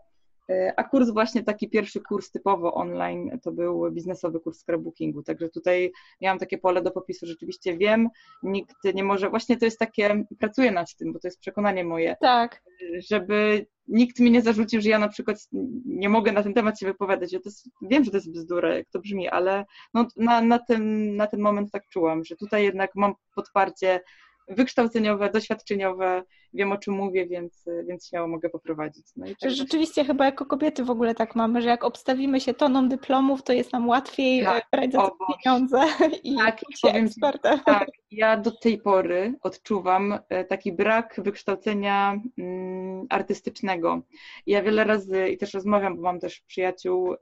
A 0.75 0.83
kurs 0.83 1.09
właśnie 1.09 1.43
taki 1.43 1.69
pierwszy 1.69 2.01
kurs 2.01 2.31
typowo 2.31 2.73
online 2.73 3.39
to 3.43 3.51
był 3.51 3.91
biznesowy 3.91 4.39
kurs 4.39 4.59
scrapbookingu, 4.59 5.23
także 5.23 5.49
tutaj 5.49 5.91
miałam 6.21 6.39
takie 6.39 6.57
pole 6.57 6.81
do 6.81 6.91
popisu, 6.91 7.25
rzeczywiście 7.25 7.77
wiem, 7.77 8.09
nikt 8.43 8.75
nie 8.93 9.03
może, 9.03 9.29
właśnie 9.29 9.57
to 9.57 9.65
jest 9.65 9.79
takie, 9.79 10.23
pracuję 10.39 10.71
nad 10.71 10.95
tym, 10.95 11.13
bo 11.13 11.19
to 11.19 11.27
jest 11.27 11.39
przekonanie 11.39 11.83
moje, 11.83 12.15
tak. 12.21 12.63
żeby 13.09 13.65
nikt 13.87 14.19
mi 14.19 14.31
nie 14.31 14.41
zarzucił, 14.41 14.81
że 14.81 14.89
ja 14.89 14.99
na 14.99 15.07
przykład 15.07 15.37
nie 15.85 16.09
mogę 16.09 16.31
na 16.31 16.43
ten 16.43 16.53
temat 16.53 16.79
się 16.79 16.85
wypowiadać. 16.85 17.33
Ja 17.33 17.39
to 17.39 17.49
jest, 17.49 17.69
wiem, 17.81 18.03
że 18.03 18.11
to 18.11 18.17
jest 18.17 18.31
bzdura, 18.31 18.75
jak 18.75 18.89
to 18.89 18.99
brzmi, 18.99 19.29
ale 19.29 19.65
no, 19.93 20.07
na, 20.17 20.41
na, 20.41 20.59
ten, 20.59 21.15
na 21.15 21.27
ten 21.27 21.39
moment 21.39 21.71
tak 21.71 21.87
czułam, 21.87 22.23
że 22.23 22.35
tutaj 22.35 22.63
jednak 22.63 22.91
mam 22.95 23.13
podparcie 23.35 23.99
wykształceniowe, 24.47 25.29
doświadczeniowe, 25.29 26.23
wiem 26.53 26.71
o 26.71 26.77
czym 26.77 26.93
mówię, 26.93 27.27
więc, 27.27 27.65
więc 27.87 28.07
śmiało 28.07 28.27
mogę 28.27 28.49
poprowadzić. 28.49 29.05
No 29.15 29.25
i 29.27 29.35
tak 29.35 29.51
rzeczywiście 29.51 30.05
chyba 30.05 30.25
jako 30.25 30.45
kobiety 30.45 30.83
w 30.83 30.89
ogóle 30.89 31.15
tak 31.15 31.35
mamy, 31.35 31.61
że 31.61 31.69
jak 31.69 31.83
obstawimy 31.83 32.41
się 32.41 32.53
toną 32.53 32.89
dyplomów, 32.89 33.43
to 33.43 33.53
jest 33.53 33.73
nam 33.73 33.87
łatwiej 33.87 34.43
tak, 34.43 34.67
brać 34.71 34.91
za 34.91 34.97
to 34.97 35.17
pieniądze 35.43 35.81
i 36.23 36.35
tak, 36.35 36.59
się 36.59 36.65
powiem 36.81 37.05
ekspertem. 37.05 37.59
Tak, 37.65 37.89
ja 38.11 38.37
do 38.37 38.51
tej 38.51 38.77
pory 38.77 39.33
odczuwam 39.41 40.19
e, 40.29 40.45
taki 40.45 40.73
brak 40.73 41.15
wykształcenia 41.23 42.21
mm, 42.37 43.05
artystycznego. 43.09 44.01
Ja 44.47 44.63
wiele 44.63 44.83
razy 44.83 45.29
i 45.29 45.37
też 45.37 45.53
rozmawiam, 45.53 45.95
bo 45.95 46.01
mam 46.01 46.19
też 46.19 46.39
przyjaciół 46.39 47.13
e, 47.13 47.17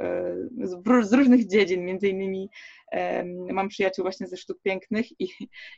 z, 0.64 1.08
z 1.10 1.14
różnych 1.14 1.48
dziedzin, 1.48 1.86
między 1.86 2.08
innymi 2.08 2.50
mam 3.52 3.68
przyjaciół 3.68 4.04
właśnie 4.04 4.28
ze 4.28 4.38
sztuk 4.38 4.62
pięknych 4.62 5.22
i, 5.22 5.24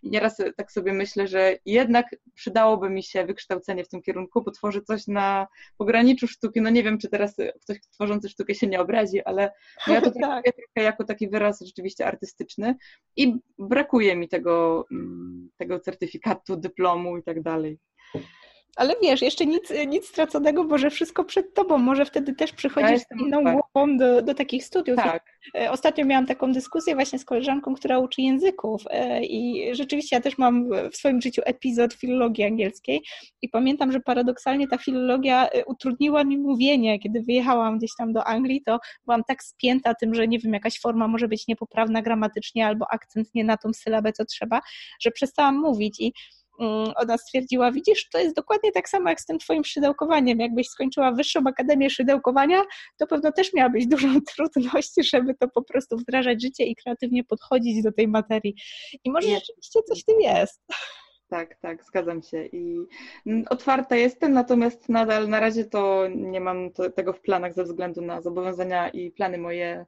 i 0.04 0.10
nieraz 0.10 0.42
tak 0.58 0.72
sobie 0.72 0.94
myślę, 0.94 1.27
że 1.27 1.58
jednak 1.66 2.16
przydałoby 2.34 2.89
mi 2.89 3.04
się 3.04 3.25
wykształcenie 3.38 3.84
w 3.84 3.89
tym 3.89 4.01
kierunku, 4.01 4.44
bo 4.44 4.51
tworzę 4.51 4.82
coś 4.82 5.08
na 5.08 5.48
pograniczu 5.77 6.27
sztuki. 6.27 6.62
No 6.62 6.70
nie 6.70 6.84
wiem, 6.84 6.98
czy 6.98 7.10
teraz 7.10 7.36
ktoś 7.62 7.77
tworzący 7.91 8.29
sztukę 8.29 8.56
się 8.56 8.67
nie 8.67 8.82
obrazi, 8.82 9.22
ale 9.24 9.51
ja 9.88 10.01
to 10.01 10.12
tak. 10.12 10.44
trochę 10.44 10.84
jako 10.84 11.03
taki 11.03 11.29
wyraz 11.29 11.62
rzeczywiście 11.62 12.06
artystyczny 12.06 12.75
i 13.15 13.36
brakuje 13.60 14.15
mi 14.15 14.27
tego, 14.27 14.86
mm, 14.91 15.50
tego 15.58 15.79
certyfikatu, 15.79 16.58
dyplomu 16.58 17.17
i 17.17 17.24
tak 17.24 17.41
dalej. 17.41 17.79
Ale 18.77 18.96
wiesz, 19.01 19.22
jeszcze 19.22 19.46
nic, 19.46 19.74
nic 19.88 20.07
straconego, 20.07 20.63
może 20.63 20.89
wszystko 20.89 21.24
przed 21.24 21.53
tobą, 21.53 21.77
może 21.77 22.05
wtedy 22.05 22.36
też 22.36 22.53
przychodzisz 22.53 22.91
ja 22.91 23.00
z 23.00 23.22
inną 23.22 23.43
tak. 23.43 23.53
głową 23.53 23.98
do, 23.98 24.22
do 24.22 24.34
takich 24.34 24.65
studiów. 24.65 24.98
Tak. 24.98 25.39
E, 25.55 25.72
ostatnio 25.72 26.05
miałam 26.05 26.25
taką 26.25 26.51
dyskusję 26.51 26.96
właśnie 26.96 27.19
z 27.19 27.25
koleżanką, 27.25 27.75
która 27.75 28.00
uczy 28.00 28.22
języków 28.22 28.84
e, 28.89 29.25
i 29.25 29.69
rzeczywiście 29.75 30.15
ja 30.15 30.22
też 30.22 30.38
mam 30.38 30.69
w 30.91 30.98
swoim 30.98 31.22
życiu 31.22 31.41
epizod 31.46 31.93
filologii 31.93 32.43
angielskiej 32.43 33.01
i 33.41 33.50
pamiętam, 33.50 33.91
że 33.91 34.00
paradoksalnie 34.00 34.67
ta 34.67 34.77
filologia 34.77 35.50
e, 35.50 35.65
utrudniła 35.65 36.24
mi 36.24 36.38
mówienie. 36.38 37.00
Kiedy 37.00 37.22
wyjechałam 37.22 37.77
gdzieś 37.77 37.91
tam 37.98 38.13
do 38.13 38.24
Anglii, 38.24 38.62
to 38.65 38.79
byłam 39.05 39.24
tak 39.24 39.43
spięta 39.43 39.93
tym, 39.93 40.15
że 40.15 40.27
nie 40.27 40.39
wiem, 40.39 40.53
jakaś 40.53 40.79
forma 40.79 41.07
może 41.07 41.27
być 41.27 41.48
niepoprawna 41.48 42.01
gramatycznie 42.01 42.67
albo 42.67 42.86
akcent 42.91 43.36
nie 43.36 43.43
na 43.43 43.57
tą 43.57 43.74
sylabę, 43.74 44.13
co 44.13 44.25
trzeba, 44.25 44.62
że 45.01 45.12
przestałam 45.12 45.55
mówić 45.55 46.00
i 46.00 46.13
ona 46.96 47.18
stwierdziła, 47.18 47.72
widzisz, 47.72 48.10
to 48.10 48.20
jest 48.20 48.36
dokładnie 48.36 48.72
tak 48.72 48.90
samo 48.90 49.10
jak 49.10 49.22
z 49.22 49.26
tym 49.26 49.40
twoim 49.40 49.64
szydełkowaniem. 49.64 50.40
Jakbyś 50.40 50.70
skończyła 50.70 51.12
wyższą 51.12 51.40
akademię 51.48 51.90
szydełkowania, 51.90 52.64
to 52.98 53.08
pewno 53.08 53.32
też 53.32 53.54
miałabyś 53.54 53.88
dużą 53.98 54.22
trudność, 54.36 54.94
żeby 55.14 55.36
to 55.36 55.48
po 55.48 55.62
prostu 55.62 55.98
wdrażać 55.98 56.42
życie 56.42 56.66
i 56.66 56.76
kreatywnie 56.76 57.24
podchodzić 57.24 57.84
do 57.84 57.92
tej 57.92 58.08
materii. 58.08 58.56
I 59.04 59.12
może 59.12 59.28
rzeczywiście 59.28 59.80
coś 59.88 60.02
w 60.02 60.06
tym 60.06 60.22
jest. 60.22 60.62
Tak, 61.30 61.56
tak, 61.62 61.86
zgadzam 61.86 62.22
się 62.24 62.46
i 62.46 62.78
otwarta 63.50 63.96
jestem, 63.96 64.34
natomiast 64.34 64.90
nadal 64.90 65.30
na 65.30 65.40
razie 65.40 65.66
to 65.66 66.08
nie 66.16 66.40
mam 66.40 66.72
to, 66.72 66.90
tego 66.90 67.14
w 67.14 67.22
planach 67.22 67.54
ze 67.54 67.64
względu 67.64 68.02
na 68.02 68.22
zobowiązania 68.22 68.90
i 68.90 69.12
plany 69.12 69.38
moje 69.38 69.86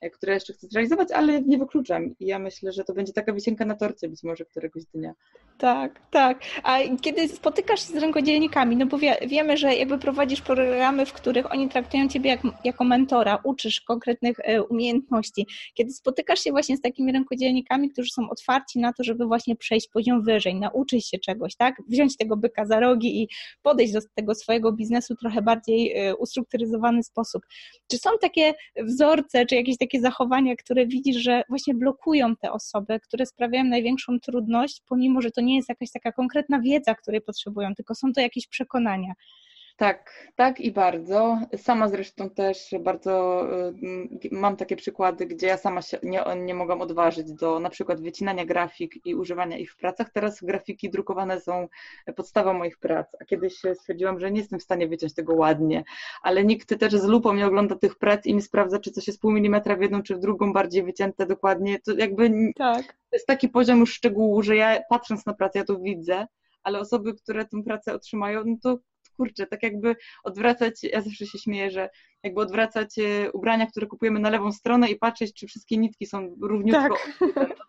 E, 0.00 0.10
które 0.10 0.34
jeszcze 0.34 0.52
chcę 0.52 0.66
zrealizować, 0.68 1.12
ale 1.12 1.42
nie 1.42 1.58
wykluczam. 1.58 2.14
I 2.20 2.26
ja 2.26 2.38
myślę, 2.38 2.72
że 2.72 2.84
to 2.84 2.94
będzie 2.94 3.12
taka 3.12 3.32
wisienka 3.32 3.64
na 3.64 3.74
torcie 3.74 4.08
być 4.08 4.22
może 4.22 4.44
któregoś 4.44 4.84
dnia. 4.84 5.14
Tak, 5.58 6.00
tak. 6.10 6.40
A 6.62 6.78
kiedy 7.00 7.28
spotykasz 7.28 7.80
się 7.80 7.86
z 7.92 7.96
rękodzielnikami, 7.96 8.76
no 8.76 8.86
bo 8.86 8.98
wie, 8.98 9.16
wiemy, 9.26 9.56
że 9.56 9.74
jakby 9.74 9.98
prowadzisz 9.98 10.40
programy, 10.40 11.06
w 11.06 11.12
których 11.12 11.52
oni 11.52 11.68
traktują 11.68 12.08
Ciebie 12.08 12.30
jak, 12.30 12.40
jako 12.64 12.84
mentora, 12.84 13.38
uczysz 13.44 13.80
konkretnych 13.80 14.36
e, 14.40 14.62
umiejętności. 14.62 15.46
Kiedy 15.74 15.92
spotykasz 15.92 16.40
się 16.40 16.50
właśnie 16.50 16.76
z 16.76 16.80
takimi 16.80 17.12
rękodzielnikami, 17.12 17.90
którzy 17.90 18.10
są 18.10 18.30
otwarci 18.30 18.78
na 18.78 18.92
to, 18.92 19.04
żeby 19.04 19.26
właśnie 19.26 19.56
przejść 19.56 19.88
poziom 19.88 20.24
wyżej, 20.24 20.54
nauczyć 20.54 21.08
się 21.08 21.18
czegoś, 21.18 21.56
tak? 21.56 21.82
Wziąć 21.88 22.16
tego 22.16 22.36
byka 22.36 22.66
za 22.66 22.80
rogi 22.80 23.22
i 23.22 23.28
podejść 23.62 23.92
do 23.92 24.00
tego 24.14 24.34
swojego 24.34 24.72
biznesu 24.72 25.14
trochę 25.16 25.42
bardziej 25.42 25.92
e, 25.96 26.16
ustrukturyzowany 26.16 27.02
sposób. 27.02 27.42
Czy 27.90 27.98
są 27.98 28.10
takie 28.20 28.54
wzorce, 28.82 29.46
czy 29.46 29.54
jakieś 29.54 29.78
takie 29.78 30.00
zachowania, 30.00 30.56
które 30.56 30.86
widzisz, 30.86 31.16
że 31.16 31.42
właśnie 31.48 31.74
blokują 31.74 32.36
te 32.36 32.52
osoby, 32.52 33.00
które 33.00 33.26
sprawiają 33.26 33.64
największą 33.64 34.20
trudność, 34.20 34.82
pomimo, 34.88 35.20
że 35.20 35.30
to 35.30 35.40
nie 35.47 35.47
jest 35.56 35.68
jakaś 35.68 35.90
taka 35.90 36.12
konkretna 36.12 36.60
wiedza, 36.60 36.94
której 36.94 37.20
potrzebują, 37.20 37.74
tylko 37.74 37.94
są 37.94 38.12
to 38.12 38.20
jakieś 38.20 38.46
przekonania. 38.46 39.12
Tak, 39.78 40.28
tak 40.36 40.60
i 40.60 40.72
bardzo. 40.72 41.38
Sama 41.56 41.88
zresztą 41.88 42.30
też 42.30 42.74
bardzo 42.80 43.44
y, 43.68 44.28
mam 44.32 44.56
takie 44.56 44.76
przykłady, 44.76 45.26
gdzie 45.26 45.46
ja 45.46 45.56
sama 45.56 45.82
się 45.82 45.98
nie, 46.02 46.24
nie 46.36 46.54
mogłam 46.54 46.80
odważyć 46.80 47.32
do 47.32 47.60
na 47.60 47.70
przykład 47.70 48.00
wycinania 48.00 48.44
grafik 48.44 49.06
i 49.06 49.14
używania 49.14 49.58
ich 49.58 49.72
w 49.72 49.76
pracach. 49.76 50.10
Teraz 50.10 50.42
grafiki 50.42 50.90
drukowane 50.90 51.40
są 51.40 51.68
podstawą 52.16 52.52
moich 52.52 52.78
prac, 52.78 53.06
a 53.20 53.24
kiedyś 53.24 53.62
stwierdziłam, 53.74 54.20
że 54.20 54.30
nie 54.30 54.40
jestem 54.40 54.58
w 54.58 54.62
stanie 54.62 54.88
wyciąć 54.88 55.14
tego 55.14 55.34
ładnie, 55.34 55.84
ale 56.22 56.44
nikt 56.44 56.78
też 56.78 56.92
z 56.92 57.04
lupą 57.04 57.34
nie 57.34 57.46
ogląda 57.46 57.74
tych 57.74 57.98
prac 57.98 58.26
i 58.26 58.34
nie 58.34 58.42
sprawdza, 58.42 58.78
czy 58.78 58.90
coś 58.90 59.06
jest 59.06 59.20
pół 59.20 59.30
milimetra 59.30 59.76
w 59.76 59.80
jedną 59.80 60.02
czy 60.02 60.16
w 60.16 60.20
drugą 60.20 60.52
bardziej 60.52 60.82
wycięte 60.82 61.26
dokładnie. 61.26 61.78
To 61.78 61.92
jakby 61.92 62.30
tak. 62.56 62.86
to 62.86 63.16
jest 63.16 63.26
taki 63.26 63.48
poziom 63.48 63.80
już 63.80 63.92
szczegółu, 63.92 64.42
że 64.42 64.56
ja 64.56 64.80
patrząc 64.90 65.26
na 65.26 65.34
pracę, 65.34 65.58
ja 65.58 65.64
to 65.64 65.78
widzę, 65.78 66.26
ale 66.62 66.80
osoby, 66.80 67.14
które 67.14 67.44
tę 67.44 67.62
pracę 67.62 67.94
otrzymają, 67.94 68.42
no 68.46 68.56
to 68.62 68.78
kurczę, 69.18 69.46
tak 69.46 69.62
jakby 69.62 69.96
odwracać, 70.24 70.74
ja 70.82 71.00
zawsze 71.00 71.26
się 71.26 71.38
śmieję, 71.38 71.70
że 71.70 71.90
jakby 72.22 72.40
odwracać 72.40 72.98
e, 72.98 73.32
ubrania, 73.32 73.66
które 73.66 73.86
kupujemy 73.86 74.20
na 74.20 74.30
lewą 74.30 74.52
stronę 74.52 74.90
i 74.90 74.96
patrzeć, 74.96 75.34
czy 75.34 75.46
wszystkie 75.46 75.76
nitki 75.76 76.06
są 76.06 76.36
równiutko 76.42 76.96
tak. 77.34 77.48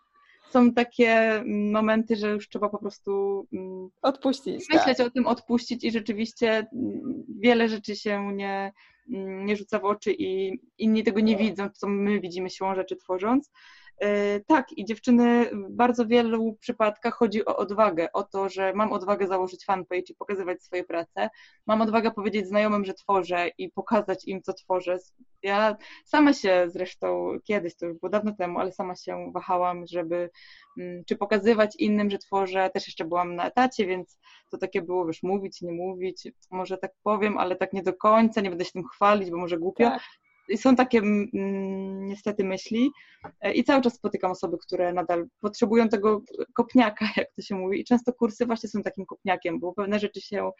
Są 0.50 0.72
takie 0.72 1.42
momenty, 1.46 2.16
że 2.16 2.30
już 2.30 2.48
trzeba 2.48 2.68
po 2.68 2.78
prostu 2.78 3.46
mm, 3.52 3.88
odpuścić. 4.02 4.68
Myśleć 4.68 4.98
tak. 4.98 5.06
o 5.06 5.10
tym, 5.10 5.26
odpuścić 5.26 5.84
i 5.84 5.90
rzeczywiście 5.90 6.48
mm, 6.50 7.24
wiele 7.40 7.68
rzeczy 7.68 7.96
się 7.96 8.32
nie, 8.32 8.72
mm, 9.12 9.46
nie 9.46 9.56
rzuca 9.56 9.78
w 9.78 9.84
oczy 9.84 10.12
i 10.18 10.58
inni 10.78 11.04
tego 11.04 11.20
nie 11.20 11.36
widzą, 11.36 11.68
co 11.74 11.88
my 11.88 12.20
widzimy 12.20 12.50
siłą 12.50 12.74
rzeczy 12.74 12.96
tworząc. 12.96 13.50
E, 14.00 14.40
tak, 14.40 14.72
i 14.72 14.84
dziewczyny 14.84 15.50
w 15.52 15.70
bardzo 15.70 16.06
wielu 16.06 16.56
przypadkach 16.60 17.14
chodzi 17.14 17.44
o 17.44 17.56
odwagę, 17.56 18.12
o 18.12 18.22
to, 18.22 18.48
że 18.48 18.72
mam 18.72 18.92
odwagę 18.92 19.26
założyć 19.26 19.64
fanpage 19.64 20.02
i 20.10 20.14
pokazywać 20.14 20.62
swoje 20.62 20.84
prace, 20.84 21.30
mam 21.66 21.82
odwagę 21.82 22.10
powiedzieć 22.10 22.46
znajomym, 22.48 22.84
że 22.84 22.94
tworzę 22.94 23.48
i 23.58 23.70
pokazać 23.70 24.24
im, 24.24 24.42
co 24.42 24.52
tworzę. 24.52 24.98
Ja 25.42 25.76
sama 26.04 26.32
się 26.32 26.64
zresztą 26.68 27.36
kiedyś, 27.44 27.76
to 27.76 27.86
już 27.86 27.98
było 27.98 28.10
dawno 28.10 28.32
temu, 28.32 28.58
ale 28.58 28.72
sama 28.72 28.94
się 28.94 29.32
wahałam, 29.34 29.86
żeby 29.86 30.30
mm, 30.78 31.04
czy 31.04 31.16
pokazywać 31.16 31.76
innym, 31.76 32.10
że 32.10 32.18
tworzę. 32.18 32.70
Też 32.74 32.86
jeszcze 32.86 33.04
byłam 33.04 33.34
na 33.34 33.46
etacie, 33.46 33.86
więc 33.86 34.18
to 34.50 34.58
takie 34.58 34.82
było, 34.82 35.06
wiesz, 35.06 35.22
mówić, 35.22 35.62
nie 35.62 35.72
mówić, 35.72 36.28
może 36.50 36.78
tak 36.78 36.92
powiem, 37.02 37.38
ale 37.38 37.56
tak 37.56 37.72
nie 37.72 37.82
do 37.82 37.92
końca, 37.92 38.40
nie 38.40 38.50
będę 38.50 38.64
się 38.64 38.72
tym 38.72 38.88
chwalić, 38.88 39.30
bo 39.30 39.36
może 39.36 39.58
głupio. 39.58 39.84
Tak 39.84 40.02
są 40.56 40.76
takie 40.76 40.98
mm, 40.98 42.06
niestety 42.06 42.44
myśli 42.44 42.90
e, 43.40 43.52
i 43.52 43.64
cały 43.64 43.82
czas 43.82 43.94
spotykam 43.94 44.30
osoby, 44.30 44.58
które 44.58 44.92
nadal 44.92 45.26
potrzebują 45.40 45.88
tego 45.88 46.22
kopniaka, 46.54 47.04
jak 47.16 47.32
to 47.36 47.42
się 47.42 47.54
mówi 47.54 47.80
i 47.80 47.84
często 47.84 48.12
kursy 48.12 48.46
właśnie 48.46 48.68
są 48.68 48.82
takim 48.82 49.06
kopniakiem, 49.06 49.60
bo 49.60 49.72
pewne 49.72 49.98
rzeczy 49.98 50.20
się, 50.20 50.50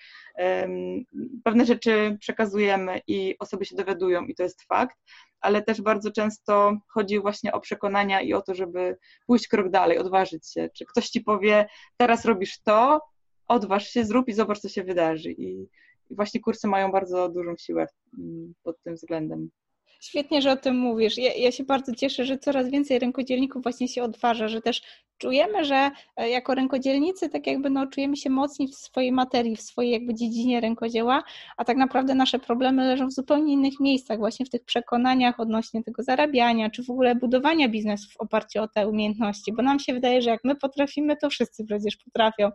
pewne 1.45 1.67
rzeczy 1.67 2.17
przekazujemy 2.21 3.01
i 3.07 3.37
osoby 3.39 3.65
się 3.65 3.77
dowiadują 3.77 4.25
i 4.25 4.35
to 4.35 4.43
jest 4.43 4.63
fakt, 4.63 4.97
ale 5.41 5.63
też 5.63 5.83
bardzo 5.83 6.11
często 6.11 6.77
chodzi 6.89 7.21
właśnie 7.21 7.53
o 7.53 7.61
przekonania 7.61 8.21
i 8.21 8.33
o 8.33 8.43
to, 8.43 8.55
żeby 8.55 8.97
pójść 9.27 9.49
krok 9.49 9.71
dalej, 9.71 9.99
odważyć 9.99 10.53
się. 10.53 10.71
Czy 10.75 10.85
ktoś 10.87 11.09
ci 11.09 11.21
powie, 11.21 11.69
teraz 11.97 12.25
robisz 12.25 12.61
to, 12.63 13.01
odważ 13.49 13.89
się, 13.89 14.05
zrób 14.05 14.29
i 14.29 14.33
zobacz, 14.33 14.59
co 14.59 14.69
się 14.69 14.85
wydarzy. 14.85 15.33
I, 15.33 15.69
i 16.11 16.15
właśnie 16.15 16.41
kursy 16.41 16.69
mają 16.69 16.93
bardzo 16.93 17.29
dużą 17.29 17.57
siłę 17.57 17.87
mm, 18.19 18.55
pod 18.63 18.83
tym 18.83 18.95
względem. 18.95 19.51
Świetnie, 20.01 20.43
że 20.43 20.53
o 20.53 20.57
tym 20.57 20.77
mówisz. 20.77 21.19
Ja, 21.19 21.35
ja, 21.35 21.53
się 21.53 21.65
bardzo 21.65 21.95
cieszę, 21.95 22.25
że 22.25 22.39
coraz 22.39 22.71
więcej 22.71 22.99
rękodzielników 22.99 23.63
właśnie 23.63 23.89
się 23.89 24.03
odważa, 24.03 24.49
że 24.49 24.61
też 24.63 24.83
czujemy, 25.21 25.65
że 25.65 25.91
e, 26.17 26.29
jako 26.31 26.55
rękodzielnicy 26.55 27.29
tak 27.29 27.47
jakby 27.47 27.71
no, 27.71 27.87
czujemy 27.87 28.17
się 28.17 28.31
mocni 28.31 28.69
w 28.69 28.75
swojej 28.75 29.13
materii, 29.13 29.57
w 29.57 29.63
swojej 29.63 29.93
jakby 29.93 30.15
dziedzinie 30.15 30.61
rękodzieła, 30.61 31.23
a 31.57 31.65
tak 31.65 31.77
naprawdę 31.77 32.15
nasze 32.15 32.39
problemy 32.39 32.87
leżą 32.87 33.07
w 33.07 33.13
zupełnie 33.13 33.53
innych 33.53 33.81
miejscach, 33.81 34.19
właśnie 34.19 34.47
w 34.47 34.51
tych 34.51 34.65
przekonaniach 34.65 35.41
odnośnie 35.41 35.85
tego 35.85 36.03
zarabiania, 36.03 36.71
czy 36.71 36.85
w 36.85 36.91
ogóle 36.91 37.15
budowania 37.15 37.69
biznesu 37.69 38.11
w 38.11 38.17
oparciu 38.17 38.63
o 38.63 38.69
te 38.69 38.89
umiejętności, 38.89 39.53
bo 39.53 39.63
nam 39.63 39.79
się 39.79 39.95
wydaje, 39.95 40.23
że 40.23 40.31
jak 40.31 40.45
my 40.45 40.57
potrafimy, 40.57 41.17
to 41.17 41.31
wszyscy 41.31 41.65
przecież 41.65 41.97
potrafią. 41.97 42.51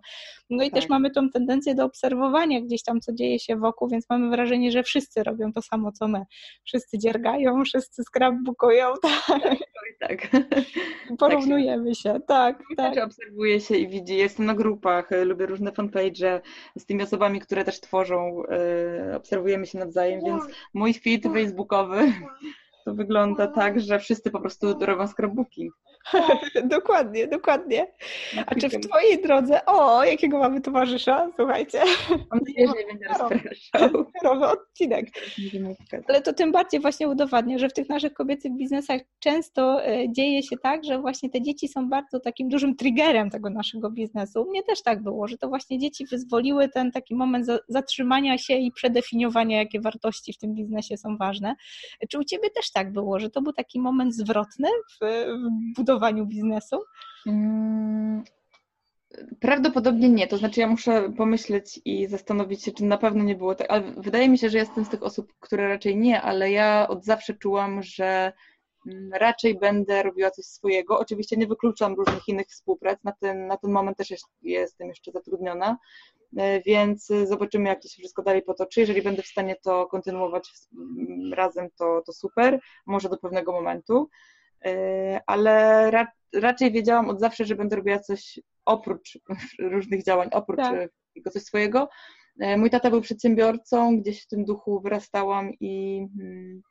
No 0.49 0.63
i 0.63 0.71
tak. 0.71 0.79
też 0.79 0.89
mamy 0.89 1.11
tą 1.11 1.29
tendencję 1.29 1.75
do 1.75 1.85
obserwowania 1.85 2.61
gdzieś 2.61 2.83
tam, 2.83 3.01
co 3.01 3.13
dzieje 3.13 3.39
się 3.39 3.55
wokół, 3.55 3.89
więc 3.89 4.05
mamy 4.09 4.29
wrażenie, 4.29 4.71
że 4.71 4.83
wszyscy 4.83 5.23
robią 5.23 5.53
to 5.53 5.61
samo, 5.61 5.91
co 5.91 6.07
my. 6.07 6.23
Wszyscy 6.63 6.97
dziergają, 6.97 7.63
wszyscy 7.63 8.03
scrapbookują, 8.03 8.93
tak. 9.01 9.57
tak. 9.99 10.29
Porównujemy 11.17 11.89
tak 11.89 11.95
się, 11.95 12.01
się, 12.01 12.19
tak. 12.57 12.77
tak. 12.77 12.93
Też 12.93 13.03
obserwuje 13.03 13.61
się 13.61 13.75
i 13.75 13.87
widzi. 13.87 14.17
Jestem 14.17 14.45
na 14.45 14.55
grupach, 14.55 15.11
e, 15.11 15.25
lubię 15.25 15.45
różne 15.45 15.71
fanpage 15.71 16.41
z 16.77 16.85
tymi 16.85 17.03
osobami, 17.03 17.39
które 17.39 17.63
też 17.65 17.79
tworzą. 17.81 18.43
E, 19.11 19.17
obserwujemy 19.17 19.65
się 19.65 19.79
nawzajem, 19.79 20.21
więc 20.25 20.43
mój 20.73 20.93
feed 20.93 21.23
facebookowy 21.33 22.13
to 22.85 22.93
wygląda 22.93 23.47
tak, 23.47 23.79
że 23.79 23.99
wszyscy 23.99 24.31
po 24.31 24.39
prostu 24.39 24.79
robią 24.79 25.07
scrapbooking. 25.07 25.73
dokładnie, 26.63 27.27
dokładnie. 27.27 27.87
A 28.45 28.55
czy 28.55 28.69
w 28.69 28.79
Twojej 28.79 29.21
drodze, 29.21 29.65
o, 29.65 30.03
jakiego 30.03 30.39
mamy 30.39 30.61
towarzysza? 30.61 31.31
Słuchajcie. 31.35 31.81
Mam 32.09 32.39
nadzieję, 32.39 32.67
że 32.67 32.73
nie 32.73 32.85
będzie 32.87 33.07
rozpraszał. 33.07 34.05
Nowy 34.23 34.45
odcinek. 34.45 35.05
Ale 36.07 36.21
to 36.21 36.33
tym 36.33 36.51
bardziej 36.51 36.79
właśnie 36.79 37.07
udowadnia, 37.07 37.57
że 37.57 37.69
w 37.69 37.73
tych 37.73 37.89
naszych 37.89 38.13
kobiecych 38.13 38.51
biznesach 38.51 39.01
często 39.19 39.85
e, 39.85 40.11
dzieje 40.13 40.43
się 40.43 40.57
tak, 40.57 40.83
że 40.83 40.99
właśnie 40.99 41.29
te 41.29 41.41
dzieci 41.41 41.67
są 41.67 41.89
bardzo 41.89 42.19
takim 42.19 42.49
dużym 42.49 42.75
triggerem 42.75 43.29
tego 43.29 43.49
naszego 43.49 43.91
biznesu. 43.91 44.41
U 44.41 44.49
mnie 44.49 44.63
też 44.63 44.83
tak 44.83 45.03
było, 45.03 45.27
że 45.27 45.37
to 45.37 45.47
właśnie 45.47 45.79
dzieci 45.79 46.05
wyzwoliły 46.05 46.69
ten 46.69 46.91
taki 46.91 47.15
moment 47.15 47.47
zatrzymania 47.67 48.37
się 48.37 48.53
i 48.53 48.71
przedefiniowania, 48.71 49.57
jakie 49.57 49.81
wartości 49.81 50.33
w 50.33 50.37
tym 50.37 50.53
biznesie 50.53 50.97
są 50.97 51.17
ważne. 51.17 51.55
Czy 52.09 52.19
u 52.19 52.23
Ciebie 52.23 52.49
też 52.49 52.71
tak 52.71 52.93
było, 52.93 53.19
że 53.19 53.29
to 53.29 53.41
był 53.41 53.53
taki 53.53 53.79
moment 53.79 54.15
zwrotny 54.15 54.69
w, 54.91 55.25
w 55.77 55.83
budowaniu 55.95 56.25
biznesu? 56.25 56.83
Mm, 57.27 58.23
prawdopodobnie 59.39 60.09
nie, 60.09 60.27
to 60.27 60.37
znaczy 60.37 60.59
ja 60.59 60.67
muszę 60.67 61.13
pomyśleć 61.17 61.81
i 61.85 62.07
zastanowić 62.07 62.63
się, 62.63 62.71
czy 62.71 62.83
na 62.83 62.97
pewno 62.97 63.23
nie 63.23 63.35
było 63.35 63.55
tak, 63.55 63.67
ale 63.71 63.81
wydaje 63.97 64.29
mi 64.29 64.37
się, 64.37 64.49
że 64.49 64.57
jestem 64.57 64.85
z 64.85 64.89
tych 64.89 65.03
osób, 65.03 65.33
które 65.39 65.67
raczej 65.67 65.97
nie, 65.97 66.21
ale 66.21 66.51
ja 66.51 66.87
od 66.87 67.05
zawsze 67.05 67.33
czułam, 67.33 67.83
że 67.83 68.33
mm, 68.87 69.13
raczej 69.13 69.59
będę 69.59 70.03
robiła 70.03 70.31
coś 70.31 70.45
swojego. 70.45 70.99
Oczywiście 70.99 71.37
nie 71.37 71.47
wykluczam 71.47 71.93
różnych 71.93 72.27
innych 72.27 72.47
współprac, 72.47 73.03
na 73.03 73.11
ten, 73.11 73.47
na 73.47 73.57
ten 73.57 73.71
moment 73.71 73.97
też 73.97 74.13
jestem 74.41 74.87
jeszcze 74.87 75.11
zatrudniona, 75.11 75.77
e, 76.37 76.61
więc 76.61 77.07
zobaczymy, 77.23 77.69
jak 77.69 77.81
to 77.81 77.87
się 77.87 77.99
wszystko 77.99 78.23
dalej 78.23 78.41
potoczy. 78.41 78.79
Jeżeli 78.79 79.01
będę 79.01 79.21
w 79.21 79.27
stanie 79.27 79.55
to 79.63 79.87
kontynuować 79.87 80.49
razem, 81.33 81.69
to, 81.77 82.01
to 82.05 82.13
super, 82.13 82.59
może 82.85 83.09
do 83.09 83.17
pewnego 83.17 83.51
momentu. 83.51 84.09
E, 84.65 85.21
ale 85.27 85.91
ra, 85.91 86.07
raczej 86.33 86.71
wiedziałam 86.71 87.09
od 87.09 87.19
zawsze, 87.19 87.45
że 87.45 87.55
będę 87.55 87.75
robiła 87.75 87.99
coś 87.99 88.39
oprócz 88.65 89.19
różnych 89.59 90.03
działań, 90.03 90.29
oprócz 90.31 90.59
tak. 90.59 90.89
coś 91.33 91.43
swojego. 91.43 91.89
E, 92.39 92.57
mój 92.57 92.69
tata 92.69 92.89
był 92.89 93.01
przedsiębiorcą, 93.01 93.99
gdzieś 93.99 94.23
w 94.23 94.27
tym 94.27 94.45
duchu 94.45 94.81
wyrastałam 94.81 95.51
i 95.59 96.05
hmm, 96.17 96.61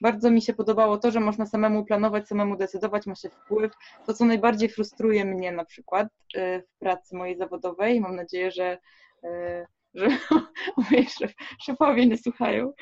bardzo 0.00 0.30
mi 0.30 0.42
się 0.42 0.54
podobało 0.54 0.98
to, 0.98 1.10
że 1.10 1.20
można 1.20 1.46
samemu 1.46 1.84
planować, 1.84 2.28
samemu 2.28 2.56
decydować, 2.56 3.06
ma 3.06 3.14
się 3.14 3.30
wpływ. 3.30 3.72
To, 4.06 4.14
co 4.14 4.24
najbardziej 4.24 4.68
frustruje 4.68 5.24
mnie 5.24 5.52
na 5.52 5.64
przykład 5.64 6.08
e, 6.34 6.62
w 6.62 6.78
pracy 6.78 7.16
mojej 7.16 7.36
zawodowej, 7.36 8.00
mam 8.00 8.16
nadzieję, 8.16 8.50
że 8.50 8.78
że 9.96 10.08
moi 10.90 11.06
szef, 11.06 11.32
szefowie 11.60 12.06
nie 12.06 12.18
słuchają. 12.18 12.72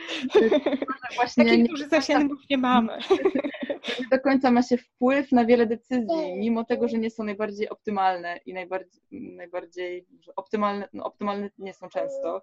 Właśnie 1.17 1.45
Takich 1.45 1.69
dużych 1.69 1.89
zasięgów 1.89 2.39
nie 2.51 2.59
mamy. 2.59 2.99
Nie 4.01 4.07
do 4.13 4.21
końca 4.21 4.51
ma 4.51 4.63
się 4.63 4.77
wpływ 4.77 5.33
na 5.33 5.45
wiele 5.45 5.67
decyzji, 5.67 6.37
mimo 6.37 6.65
tego, 6.65 6.89
że 6.89 6.99
nie 6.99 7.11
są 7.11 7.25
najbardziej 7.25 7.69
optymalne 7.69 8.37
i 8.47 8.55
najbardziej, 8.55 9.03
najbardziej 9.13 10.07
optymalne, 10.37 10.89
no 10.93 11.05
optymalne 11.05 11.51
nie 11.59 11.75
są 11.75 11.89
często. 11.89 12.43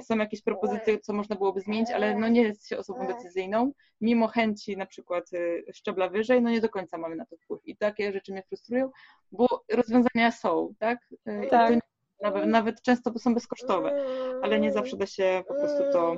Są 0.00 0.18
jakieś 0.18 0.42
propozycje, 0.42 0.98
co 0.98 1.12
można 1.12 1.36
byłoby 1.36 1.60
zmienić, 1.60 1.90
ale 1.90 2.14
no 2.14 2.28
nie 2.28 2.42
jest 2.42 2.68
się 2.68 2.78
osobą 2.78 3.06
decyzyjną. 3.06 3.72
Mimo 4.00 4.28
chęci 4.28 4.76
na 4.76 4.86
przykład 4.86 5.32
y, 5.32 5.64
szczebla 5.72 6.08
wyżej, 6.08 6.42
no 6.42 6.50
nie 6.50 6.60
do 6.60 6.68
końca 6.68 6.98
mamy 6.98 7.16
na 7.16 7.26
to 7.26 7.36
wpływ. 7.36 7.60
I 7.64 7.76
takie 7.76 8.12
rzeczy 8.12 8.32
mnie 8.32 8.42
frustrują, 8.42 8.90
bo 9.32 9.64
rozwiązania 9.72 10.30
są, 10.30 10.74
tak? 10.78 10.98
Y, 11.28 11.48
tak. 11.50 11.78
Nawet, 12.20 12.46
nawet 12.46 12.82
często 12.82 13.18
są 13.18 13.34
bezkosztowe, 13.34 14.04
ale 14.42 14.60
nie 14.60 14.72
zawsze 14.72 14.96
da 14.96 15.06
się 15.06 15.44
po 15.48 15.54
prostu 15.54 15.82
to, 15.92 16.16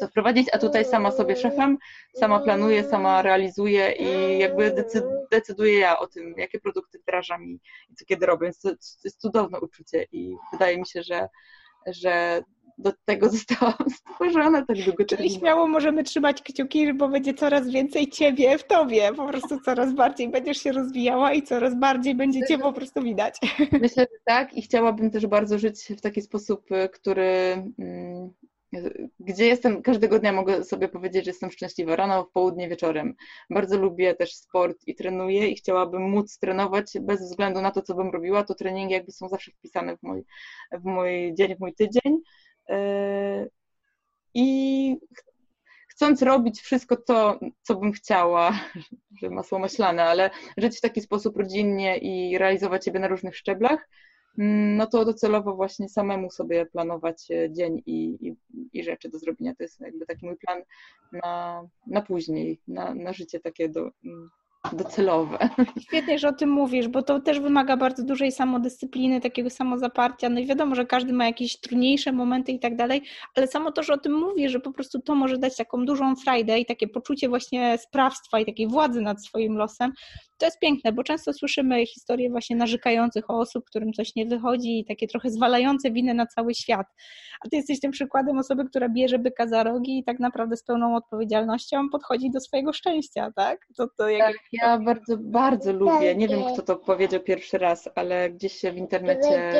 to 0.00 0.08
wprowadzić, 0.08 0.48
a 0.52 0.58
tutaj 0.58 0.84
sama 0.84 1.10
sobie 1.10 1.36
szefem, 1.36 1.78
sama 2.14 2.40
planuję, 2.40 2.84
sama 2.84 3.22
realizuję 3.22 3.92
i 3.92 4.38
jakby 4.38 4.84
decyduję 5.30 5.78
ja 5.78 5.98
o 5.98 6.06
tym, 6.06 6.34
jakie 6.36 6.60
produkty 6.60 6.98
wdrażam 6.98 7.44
i, 7.44 7.60
i 7.90 7.94
co 7.94 8.04
kiedy 8.04 8.26
robię. 8.26 8.46
Więc 8.46 8.60
to, 8.60 8.70
to 8.70 8.76
jest 9.04 9.20
cudowne 9.20 9.60
uczucie 9.60 10.06
i 10.12 10.36
wydaje 10.52 10.78
mi 10.78 10.86
się, 10.86 11.02
że, 11.02 11.28
że 11.86 12.42
do 12.78 12.92
tego 13.04 13.28
zostałam 13.28 13.74
stworzona 13.98 14.64
tak 14.66 14.76
długo. 14.84 15.04
Czyli 15.04 15.30
śmiało 15.30 15.68
możemy 15.68 16.04
trzymać 16.04 16.42
kciuki, 16.42 16.94
bo 16.94 17.08
będzie 17.08 17.34
coraz 17.34 17.70
więcej 17.70 18.08
ciebie 18.08 18.58
w 18.58 18.64
tobie. 18.64 19.12
Po 19.16 19.26
prostu 19.28 19.60
coraz 19.60 19.94
bardziej 19.94 20.28
będziesz 20.28 20.58
się 20.58 20.72
rozwijała 20.72 21.32
i 21.32 21.42
coraz 21.42 21.74
bardziej 21.78 22.14
będzie 22.14 22.46
cię 22.46 22.58
po 22.58 22.72
prostu 22.72 23.02
widać. 23.02 23.38
Myślę, 23.82 24.02
że 24.02 24.18
tak 24.24 24.54
i 24.54 24.62
chciałabym 24.62 25.10
też 25.10 25.26
bardzo 25.26 25.58
żyć 25.58 25.82
w 25.96 26.00
taki 26.00 26.22
sposób, 26.22 26.66
który 26.92 27.62
mm, 27.78 28.30
gdzie 29.20 29.46
jestem, 29.46 29.82
każdego 29.82 30.18
dnia 30.18 30.32
mogę 30.32 30.64
sobie 30.64 30.88
powiedzieć, 30.88 31.24
że 31.24 31.30
jestem 31.30 31.50
szczęśliwa, 31.50 31.96
rano, 31.96 32.24
w 32.24 32.30
południe, 32.30 32.68
wieczorem. 32.68 33.14
Bardzo 33.50 33.78
lubię 33.78 34.14
też 34.14 34.34
sport 34.34 34.76
i 34.86 34.94
trenuję 34.94 35.48
i 35.48 35.56
chciałabym 35.56 36.02
móc 36.02 36.38
trenować 36.38 36.92
bez 37.00 37.20
względu 37.20 37.60
na 37.60 37.70
to, 37.70 37.82
co 37.82 37.94
bym 37.94 38.10
robiła, 38.10 38.44
to 38.44 38.54
treningi 38.54 38.94
jakby 38.94 39.12
są 39.12 39.28
zawsze 39.28 39.52
wpisane 39.52 39.96
w 39.96 40.02
mój, 40.02 40.24
w 40.72 40.84
mój 40.84 41.34
dzień, 41.34 41.56
w 41.56 41.60
mój 41.60 41.74
tydzień 41.74 42.18
i 44.34 44.96
chcąc 45.88 46.22
robić 46.22 46.60
wszystko 46.60 46.96
to, 46.96 47.40
co 47.62 47.74
bym 47.74 47.92
chciała, 47.92 48.52
że 49.22 49.30
masło 49.30 49.58
maślane, 49.58 50.04
ale 50.04 50.30
żyć 50.56 50.78
w 50.78 50.80
taki 50.80 51.00
sposób 51.00 51.36
rodzinnie 51.36 51.98
i 51.98 52.38
realizować 52.38 52.84
siebie 52.84 53.00
na 53.00 53.08
różnych 53.08 53.36
szczeblach, 53.36 53.88
mm, 54.38 54.76
no 54.76 54.86
to 54.86 55.04
docelowo 55.04 55.54
właśnie 55.54 55.88
samemu 55.88 56.30
sobie 56.30 56.66
planować 56.66 57.30
e, 57.30 57.52
dzień 57.52 57.82
i, 57.86 58.28
i, 58.28 58.36
i 58.72 58.84
rzeczy 58.84 59.08
do 59.08 59.18
zrobienia. 59.18 59.54
To 59.54 59.62
jest 59.62 59.80
jakby 59.80 60.06
taki 60.06 60.26
mój 60.26 60.36
plan 60.36 60.62
na, 61.12 61.62
na 61.86 62.02
później, 62.02 62.60
na, 62.68 62.94
na 62.94 63.12
życie 63.12 63.40
takie 63.40 63.68
do, 63.68 63.90
mm, 64.04 64.30
docelowe. 64.72 65.38
Świetnie, 65.86 66.18
że 66.18 66.28
o 66.28 66.32
tym 66.32 66.50
mówisz, 66.50 66.88
bo 66.88 67.02
to 67.02 67.20
też 67.20 67.40
wymaga 67.40 67.76
bardzo 67.76 68.04
dużej 68.04 68.32
samodyscypliny, 68.32 69.20
takiego 69.20 69.50
samozaparcia. 69.50 70.28
No 70.28 70.40
i 70.40 70.46
wiadomo, 70.46 70.74
że 70.74 70.86
każdy 70.86 71.12
ma 71.12 71.26
jakieś 71.26 71.60
trudniejsze 71.60 72.12
momenty 72.12 72.52
i 72.52 72.58
tak 72.58 72.76
dalej, 72.76 73.02
ale 73.34 73.46
samo 73.46 73.72
to, 73.72 73.82
że 73.82 73.92
o 73.92 73.98
tym 73.98 74.12
mówisz, 74.12 74.52
że 74.52 74.60
po 74.60 74.72
prostu 74.72 75.00
to 75.00 75.14
może 75.14 75.38
dać 75.38 75.56
taką 75.56 75.84
dużą 75.84 76.16
frajdę 76.16 76.58
i 76.58 76.66
takie 76.66 76.88
poczucie 76.88 77.28
właśnie 77.28 77.78
sprawstwa 77.78 78.40
i 78.40 78.46
takiej 78.46 78.68
władzy 78.68 79.00
nad 79.00 79.24
swoim 79.24 79.56
losem, 79.56 79.92
to 80.38 80.46
jest 80.46 80.58
piękne, 80.58 80.92
bo 80.92 81.02
często 81.02 81.32
słyszymy 81.32 81.86
historie 81.86 82.30
właśnie 82.30 82.56
narzekających 82.56 83.30
osób, 83.30 83.64
którym 83.64 83.92
coś 83.92 84.14
nie 84.16 84.26
wychodzi 84.26 84.78
i 84.78 84.84
takie 84.84 85.06
trochę 85.06 85.30
zwalające 85.30 85.90
winę 85.90 86.14
na 86.14 86.26
cały 86.26 86.54
świat. 86.54 86.86
A 87.44 87.48
ty 87.48 87.56
jesteś 87.56 87.80
tym 87.80 87.90
przykładem 87.90 88.38
osoby, 88.38 88.64
która 88.64 88.88
bierze 88.88 89.18
byka 89.18 89.46
za 89.46 89.62
rogi 89.62 89.98
i 89.98 90.04
tak 90.04 90.18
naprawdę 90.18 90.56
z 90.56 90.64
pełną 90.64 90.96
odpowiedzialnością 90.96 91.88
podchodzi 91.92 92.30
do 92.30 92.40
swojego 92.40 92.72
szczęścia, 92.72 93.32
tak? 93.36 93.66
To, 93.76 93.86
to 93.98 94.08
jak... 94.08 94.32
Tak, 94.32 94.42
ja 94.52 94.78
bardzo, 94.78 95.16
bardzo 95.20 95.72
lubię, 95.72 96.14
nie 96.14 96.28
wiem 96.28 96.40
kto 96.52 96.62
to 96.62 96.76
powiedział 96.76 97.20
pierwszy 97.20 97.58
raz, 97.58 97.88
ale 97.94 98.30
gdzieś 98.30 98.52
się 98.52 98.72
w 98.72 98.76
internecie 98.76 99.52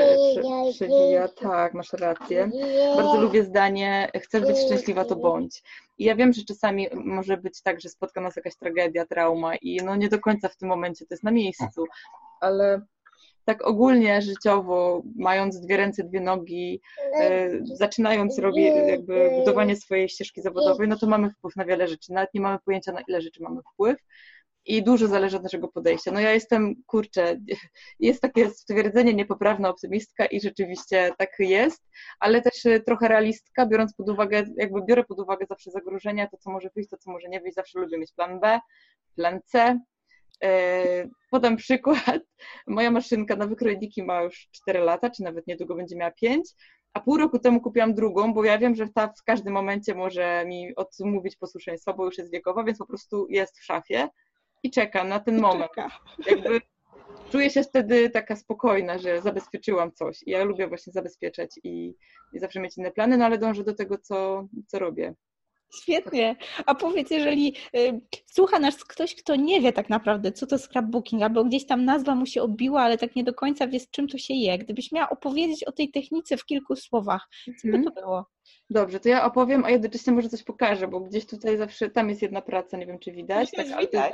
przewija, 0.70 1.28
tak, 1.28 1.74
masz 1.74 1.92
rację. 1.92 2.50
Bardzo 2.96 3.20
lubię 3.20 3.44
zdanie, 3.44 4.10
chcesz 4.22 4.42
być 4.42 4.58
szczęśliwa, 4.58 5.04
to 5.04 5.16
bądź. 5.16 5.62
I 5.98 6.04
ja 6.04 6.16
wiem, 6.16 6.32
że 6.32 6.44
czasami 6.44 6.86
może 6.94 7.36
być 7.36 7.62
tak, 7.62 7.80
że 7.80 7.88
spotka 7.88 8.20
nas 8.20 8.36
jakaś 8.36 8.56
tragedia, 8.56 9.06
trauma 9.06 9.56
i 9.56 9.76
no 9.84 9.96
nie 9.96 10.08
do 10.08 10.18
końca 10.18 10.48
w 10.48 10.56
tym 10.56 10.68
momencie 10.68 11.06
to 11.06 11.14
jest 11.14 11.24
na 11.24 11.30
miejscu, 11.30 11.84
ale 12.40 12.80
tak 13.44 13.66
ogólnie 13.66 14.22
życiowo, 14.22 15.02
mając 15.16 15.60
dwie 15.60 15.76
ręce, 15.76 16.04
dwie 16.04 16.20
nogi, 16.20 16.80
e, 17.20 17.50
zaczynając 17.62 18.38
robić 18.38 18.66
jakby 18.88 19.30
budowanie 19.38 19.76
swojej 19.76 20.08
ścieżki 20.08 20.42
zawodowej, 20.42 20.88
no 20.88 20.98
to 20.98 21.06
mamy 21.06 21.30
wpływ 21.30 21.56
na 21.56 21.64
wiele 21.64 21.88
rzeczy. 21.88 22.12
Nawet 22.12 22.34
nie 22.34 22.40
mamy 22.40 22.58
pojęcia, 22.64 22.92
na 22.92 23.00
ile 23.08 23.20
rzeczy 23.20 23.42
mamy 23.42 23.60
wpływ 23.72 23.96
i 24.66 24.82
dużo 24.82 25.08
zależy 25.08 25.36
od 25.36 25.42
naszego 25.42 25.68
podejścia. 25.68 26.12
No 26.12 26.20
ja 26.20 26.32
jestem, 26.32 26.74
kurczę, 26.86 27.40
jest 28.00 28.20
takie 28.20 28.50
stwierdzenie 28.50 29.14
niepoprawna 29.14 29.68
optymistka 29.68 30.26
i 30.26 30.40
rzeczywiście 30.40 31.10
tak 31.18 31.30
jest, 31.38 31.82
ale 32.20 32.42
też 32.42 32.62
trochę 32.86 33.08
realistka, 33.08 33.66
biorąc 33.66 33.94
pod 33.94 34.08
uwagę, 34.08 34.44
jakby 34.56 34.84
biorę 34.84 35.04
pod 35.04 35.20
uwagę 35.20 35.46
zawsze 35.48 35.70
zagrożenia, 35.70 36.26
to 36.26 36.36
co 36.36 36.50
może 36.50 36.70
wyjść, 36.74 36.90
to 36.90 36.96
co 36.96 37.10
może 37.10 37.28
nie 37.28 37.40
wyjść, 37.40 37.54
zawsze 37.54 37.78
lubię 37.78 37.98
mieć 37.98 38.12
plan 38.12 38.40
B, 38.40 38.60
plan 39.16 39.40
C, 39.44 39.78
Podam 41.30 41.56
przykład. 41.56 42.20
Moja 42.66 42.90
maszynka 42.90 43.36
na 43.36 43.46
wykrojniki 43.46 44.02
ma 44.02 44.22
już 44.22 44.48
4 44.52 44.78
lata, 44.78 45.10
czy 45.10 45.22
nawet 45.22 45.46
niedługo 45.46 45.74
będzie 45.74 45.96
miała 45.96 46.10
5, 46.10 46.48
a 46.92 47.00
pół 47.00 47.16
roku 47.16 47.38
temu 47.38 47.60
kupiłam 47.60 47.94
drugą, 47.94 48.34
bo 48.34 48.44
ja 48.44 48.58
wiem, 48.58 48.74
że 48.74 48.88
ta 48.88 49.08
w 49.08 49.22
każdym 49.24 49.52
momencie 49.52 49.94
może 49.94 50.44
mi 50.46 50.74
odmówić 50.76 51.36
posłuszeństwa, 51.36 51.92
bo 51.92 52.04
już 52.04 52.18
jest 52.18 52.32
wiekowa, 52.32 52.64
więc 52.64 52.78
po 52.78 52.86
prostu 52.86 53.26
jest 53.30 53.58
w 53.58 53.64
szafie 53.64 54.08
i 54.66 54.70
czeka 54.70 55.04
na 55.04 55.20
ten 55.20 55.40
moment. 55.40 55.70
Jakby 56.26 56.60
czuję 57.30 57.50
się 57.50 57.62
wtedy 57.62 58.10
taka 58.10 58.36
spokojna, 58.36 58.98
że 58.98 59.22
zabezpieczyłam 59.22 59.92
coś. 59.92 60.22
I 60.26 60.30
ja 60.30 60.44
lubię 60.44 60.68
właśnie 60.68 60.92
zabezpieczać 60.92 61.50
i, 61.64 61.94
i 62.32 62.38
zawsze 62.38 62.60
mieć 62.60 62.78
inne 62.78 62.90
plany, 62.90 63.16
no 63.16 63.24
ale 63.24 63.38
dążę 63.38 63.64
do 63.64 63.74
tego, 63.74 63.98
co, 63.98 64.48
co 64.66 64.78
robię. 64.78 65.14
Świetnie. 65.74 66.36
A 66.66 66.74
powiedz, 66.74 67.10
jeżeli 67.10 67.54
y, 67.76 68.00
słucha 68.26 68.58
nas 68.58 68.84
ktoś, 68.84 69.14
kto 69.14 69.36
nie 69.36 69.60
wie 69.60 69.72
tak 69.72 69.90
naprawdę, 69.90 70.32
co 70.32 70.46
to 70.46 70.58
scrapbooking, 70.58 71.22
albo 71.22 71.44
gdzieś 71.44 71.66
tam 71.66 71.84
nazwa 71.84 72.14
mu 72.14 72.26
się 72.26 72.42
obiła, 72.42 72.82
ale 72.82 72.98
tak 72.98 73.16
nie 73.16 73.24
do 73.24 73.34
końca 73.34 73.66
wie, 73.66 73.80
z 73.80 73.90
czym 73.90 74.08
to 74.08 74.18
się 74.18 74.34
je. 74.34 74.58
Gdybyś 74.58 74.92
miała 74.92 75.08
opowiedzieć 75.10 75.64
o 75.64 75.72
tej 75.72 75.90
technice 75.90 76.36
w 76.36 76.44
kilku 76.44 76.76
słowach, 76.76 77.28
co 77.44 77.68
by 77.68 77.72
to 77.72 77.78
mhm. 77.78 77.94
było? 77.94 78.26
Dobrze, 78.70 79.00
to 79.00 79.08
ja 79.08 79.24
opowiem, 79.24 79.64
a 79.64 79.70
jednocześnie 79.70 80.12
może 80.12 80.28
coś 80.28 80.42
pokażę, 80.42 80.88
bo 80.88 81.00
gdzieś 81.00 81.26
tutaj 81.26 81.56
zawsze, 81.56 81.90
tam 81.90 82.08
jest 82.08 82.22
jedna 82.22 82.42
praca, 82.42 82.76
nie 82.76 82.86
wiem 82.86 82.98
czy 82.98 83.12
widać. 83.12 83.50
Tak, 83.50 83.66
widać. 83.80 84.12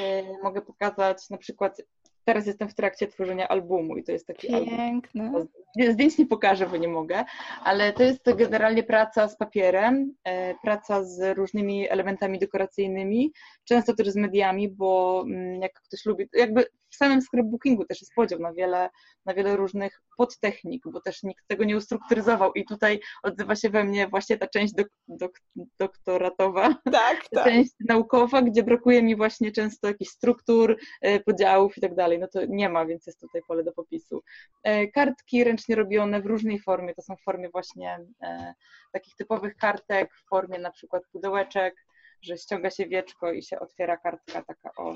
Ale 0.00 0.38
mogę 0.42 0.62
pokazać 0.62 1.30
na 1.30 1.38
przykład 1.38 1.82
teraz 2.24 2.46
jestem 2.46 2.68
w 2.68 2.74
trakcie 2.74 3.06
tworzenia 3.06 3.48
albumu 3.48 3.96
i 3.96 4.04
to 4.04 4.12
jest 4.12 4.26
taki 4.26 4.46
Piękne. 4.48 5.24
album. 5.24 5.48
Zdjęć 5.90 6.18
nie 6.18 6.26
pokażę, 6.26 6.66
bo 6.66 6.76
nie 6.76 6.88
mogę, 6.88 7.24
ale 7.64 7.92
to 7.92 8.02
jest 8.02 8.34
generalnie 8.36 8.82
praca 8.82 9.28
z 9.28 9.36
papierem, 9.36 10.14
e, 10.24 10.54
praca 10.54 11.04
z 11.04 11.36
różnymi 11.36 11.90
elementami 11.90 12.38
dekoracyjnymi, 12.38 13.32
często 13.64 13.94
też 13.94 14.08
z 14.08 14.16
mediami, 14.16 14.68
bo 14.68 15.22
mm, 15.26 15.62
jak 15.62 15.72
ktoś 15.72 16.06
lubi, 16.06 16.28
jakby 16.32 16.64
w 16.92 16.96
samym 16.96 17.22
scrapbookingu 17.22 17.84
też 17.84 18.00
jest 18.00 18.14
podział 18.14 18.38
na 18.38 18.52
wiele, 18.52 18.90
na 19.26 19.34
wiele 19.34 19.56
różnych 19.56 20.02
podtechnik, 20.16 20.82
bo 20.86 21.00
też 21.00 21.22
nikt 21.22 21.46
tego 21.48 21.64
nie 21.64 21.76
ustrukturyzował 21.76 22.52
i 22.52 22.64
tutaj 22.64 23.00
odzywa 23.22 23.56
się 23.56 23.70
we 23.70 23.84
mnie 23.84 24.08
właśnie 24.08 24.38
ta 24.38 24.46
część 24.46 24.74
dok, 24.74 24.88
dok, 25.08 25.40
doktoratowa, 25.78 26.74
tak, 26.92 27.28
tak. 27.30 27.44
część 27.46 27.70
naukowa, 27.88 28.42
gdzie 28.42 28.62
brakuje 28.62 29.02
mi 29.02 29.16
właśnie 29.16 29.52
często 29.52 29.88
jakichś 29.88 30.10
struktur, 30.10 30.76
e, 31.00 31.20
podziałów 31.20 31.78
i 31.78 31.80
tak 31.80 31.94
dalej, 31.94 32.11
no 32.18 32.28
to 32.28 32.44
nie 32.44 32.68
ma, 32.68 32.86
więc 32.86 33.06
jest 33.06 33.20
tutaj 33.20 33.42
pole 33.48 33.64
do 33.64 33.72
popisu. 33.72 34.22
E, 34.62 34.88
kartki 34.88 35.44
ręcznie 35.44 35.76
robione 35.76 36.22
w 36.22 36.26
różnej 36.26 36.58
formie, 36.58 36.94
to 36.94 37.02
są 37.02 37.16
w 37.16 37.22
formie 37.22 37.48
właśnie 37.48 37.98
e, 38.22 38.54
takich 38.92 39.16
typowych 39.16 39.56
kartek, 39.56 40.14
w 40.14 40.28
formie 40.28 40.58
na 40.58 40.70
przykład 40.70 41.02
pudełeczek, 41.12 41.74
że 42.22 42.38
ściąga 42.38 42.70
się 42.70 42.86
wieczko 42.86 43.32
i 43.32 43.42
się 43.42 43.60
otwiera 43.60 43.96
kartka 43.96 44.42
taka 44.42 44.70
o 44.76 44.94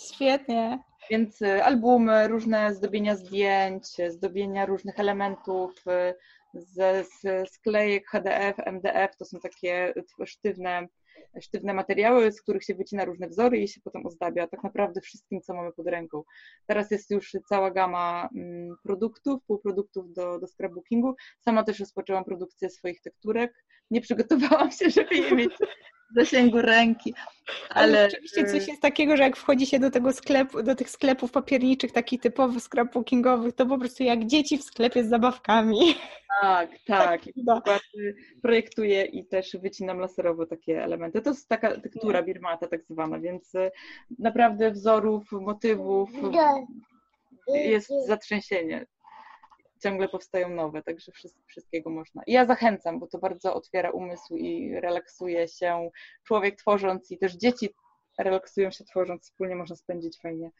Świetnie. 0.00 0.78
Więc 1.10 1.42
y, 1.42 1.64
albumy, 1.64 2.28
różne 2.28 2.74
zdobienia 2.74 3.16
zdjęć, 3.16 3.86
zdobienia 4.08 4.66
różnych 4.66 5.00
elementów 5.00 5.84
ze 6.54 7.04
sklejek 7.46 8.08
HDF, 8.08 8.56
MDF, 8.58 9.16
to 9.16 9.24
są 9.24 9.40
takie 9.40 9.94
sztywne, 10.24 10.88
sztywne 11.40 11.74
materiały, 11.74 12.32
z 12.32 12.42
których 12.42 12.64
się 12.64 12.74
wycina 12.74 13.04
różne 13.04 13.28
wzory 13.28 13.58
i 13.58 13.68
się 13.68 13.80
potem 13.84 14.06
ozdabia 14.06 14.46
tak 14.46 14.64
naprawdę 14.64 15.00
wszystkim, 15.00 15.40
co 15.40 15.54
mamy 15.54 15.72
pod 15.72 15.86
ręką. 15.86 16.22
Teraz 16.66 16.90
jest 16.90 17.10
już 17.10 17.36
cała 17.48 17.70
gama 17.70 18.28
mm, 18.36 18.76
produktów, 18.82 19.44
półproduktów 19.46 20.12
do, 20.12 20.38
do 20.38 20.46
scrapbookingu. 20.46 21.14
Sama 21.40 21.64
też 21.64 21.80
rozpoczęłam 21.80 22.24
produkcję 22.24 22.70
swoich 22.70 23.00
tekturek. 23.00 23.64
Nie 23.90 24.00
przygotowałam 24.00 24.70
się, 24.70 24.90
żeby 24.90 25.16
je 25.16 25.34
mieć 25.34 25.52
zasięgu 26.14 26.62
ręki. 26.62 27.14
Ale, 27.70 28.10
rzeczywiście 28.10 28.44
coś 28.44 28.68
jest 28.68 28.82
takiego, 28.82 29.16
że 29.16 29.22
jak 29.22 29.36
wchodzi 29.36 29.66
się 29.66 29.78
do 29.78 29.90
tego 29.90 30.12
sklepu, 30.12 30.62
do 30.62 30.74
tych 30.74 30.90
sklepów 30.90 31.32
papierniczych, 31.32 31.92
takich 31.92 32.20
typowych 32.20 32.62
scrapbookingowych, 32.62 33.54
to 33.54 33.66
po 33.66 33.78
prostu 33.78 34.02
jak 34.02 34.26
dzieci 34.26 34.58
w 34.58 34.64
sklepie 34.64 35.04
z 35.04 35.08
zabawkami. 35.08 35.94
Tak, 36.40 36.70
tak. 36.86 37.20
tak 37.64 37.80
projektuję 38.42 39.04
i 39.04 39.26
też 39.26 39.56
wycinam 39.62 39.98
laserowo 39.98 40.46
takie 40.46 40.84
elementy. 40.84 41.22
To 41.22 41.30
jest 41.30 41.48
taka 41.48 41.80
tektura 41.80 42.22
birmata 42.22 42.68
tak 42.68 42.84
zwana, 42.84 43.18
więc 43.18 43.54
y, 43.54 43.70
naprawdę 44.18 44.70
wzorów, 44.70 45.32
motywów 45.32 46.10
jest 47.48 47.90
zatrzęsienie 48.06 48.86
ciągle 49.78 50.08
powstają 50.08 50.48
nowe, 50.48 50.82
także 50.82 51.12
wszystkiego 51.46 51.90
można. 51.90 52.22
I 52.26 52.32
ja 52.32 52.46
zachęcam, 52.46 52.98
bo 52.98 53.06
to 53.06 53.18
bardzo 53.18 53.54
otwiera 53.54 53.90
umysł 53.90 54.36
i 54.36 54.80
relaksuje 54.80 55.48
się 55.48 55.90
człowiek 56.24 56.56
tworząc 56.56 57.10
i 57.10 57.18
też 57.18 57.36
dzieci 57.36 57.68
relaksują 58.18 58.70
się 58.70 58.84
tworząc, 58.84 59.22
wspólnie 59.22 59.56
można 59.56 59.76
spędzić 59.76 60.18
fajnie 60.22 60.50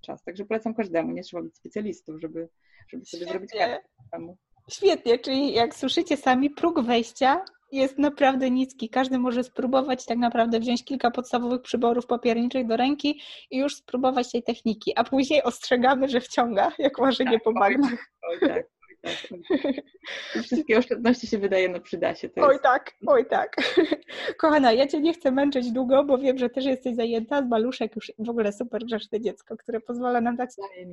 czas. 0.00 0.22
Także 0.24 0.44
polecam 0.44 0.74
każdemu, 0.74 1.12
nie 1.12 1.22
trzeba 1.22 1.42
być 1.42 1.56
specjalistów, 1.56 2.20
żeby, 2.20 2.48
żeby 2.88 3.04
sobie 3.04 3.18
Świetnie. 3.18 3.32
zrobić 3.32 3.52
kartę. 3.52 4.36
Świetnie, 4.70 5.18
czyli 5.18 5.52
jak 5.52 5.74
słyszycie 5.74 6.16
sami, 6.16 6.50
próg 6.50 6.80
wejścia 6.80 7.44
jest 7.72 7.98
naprawdę 7.98 8.50
niski. 8.50 8.88
Każdy 8.88 9.18
może 9.18 9.44
spróbować 9.44 10.06
tak 10.06 10.18
naprawdę 10.18 10.60
wziąć 10.60 10.84
kilka 10.84 11.10
podstawowych 11.10 11.62
przyborów 11.62 12.06
papierniczych 12.06 12.66
do 12.66 12.76
ręki 12.76 13.20
i 13.50 13.58
już 13.58 13.76
spróbować 13.76 14.32
tej 14.32 14.42
techniki, 14.42 14.92
a 14.96 15.04
później 15.04 15.42
ostrzegamy, 15.42 16.08
że 16.08 16.20
wciąga, 16.20 16.72
jak 16.78 16.98
łażenie 16.98 17.32
tak, 17.32 17.42
po 17.42 17.52
bagnach. 17.52 18.10
Oj, 18.30 18.48
tak. 18.48 18.71
Wszystkie 20.44 20.78
oszczędności 20.78 21.26
się 21.26 21.38
wydaje, 21.38 21.68
no 21.68 21.80
przyda 21.80 22.14
się. 22.14 22.28
oj 22.36 22.56
tak, 22.62 22.94
oj 23.06 23.26
tak. 23.26 23.56
Kochana, 24.40 24.72
ja 24.72 24.86
Cię 24.86 25.00
nie 25.00 25.14
chcę 25.14 25.30
męczyć 25.30 25.72
długo, 25.72 26.04
bo 26.04 26.18
wiem, 26.18 26.38
że 26.38 26.50
też 26.50 26.64
jesteś 26.64 26.94
zajęta. 26.96 27.42
Maluszek 27.42 27.96
już 27.96 28.12
w 28.18 28.30
ogóle 28.30 28.52
super 28.52 28.84
grzeczne 28.84 29.20
dziecko, 29.20 29.56
które 29.56 29.80
pozwala 29.80 30.20
nam 30.20 30.36
tak 30.36 30.50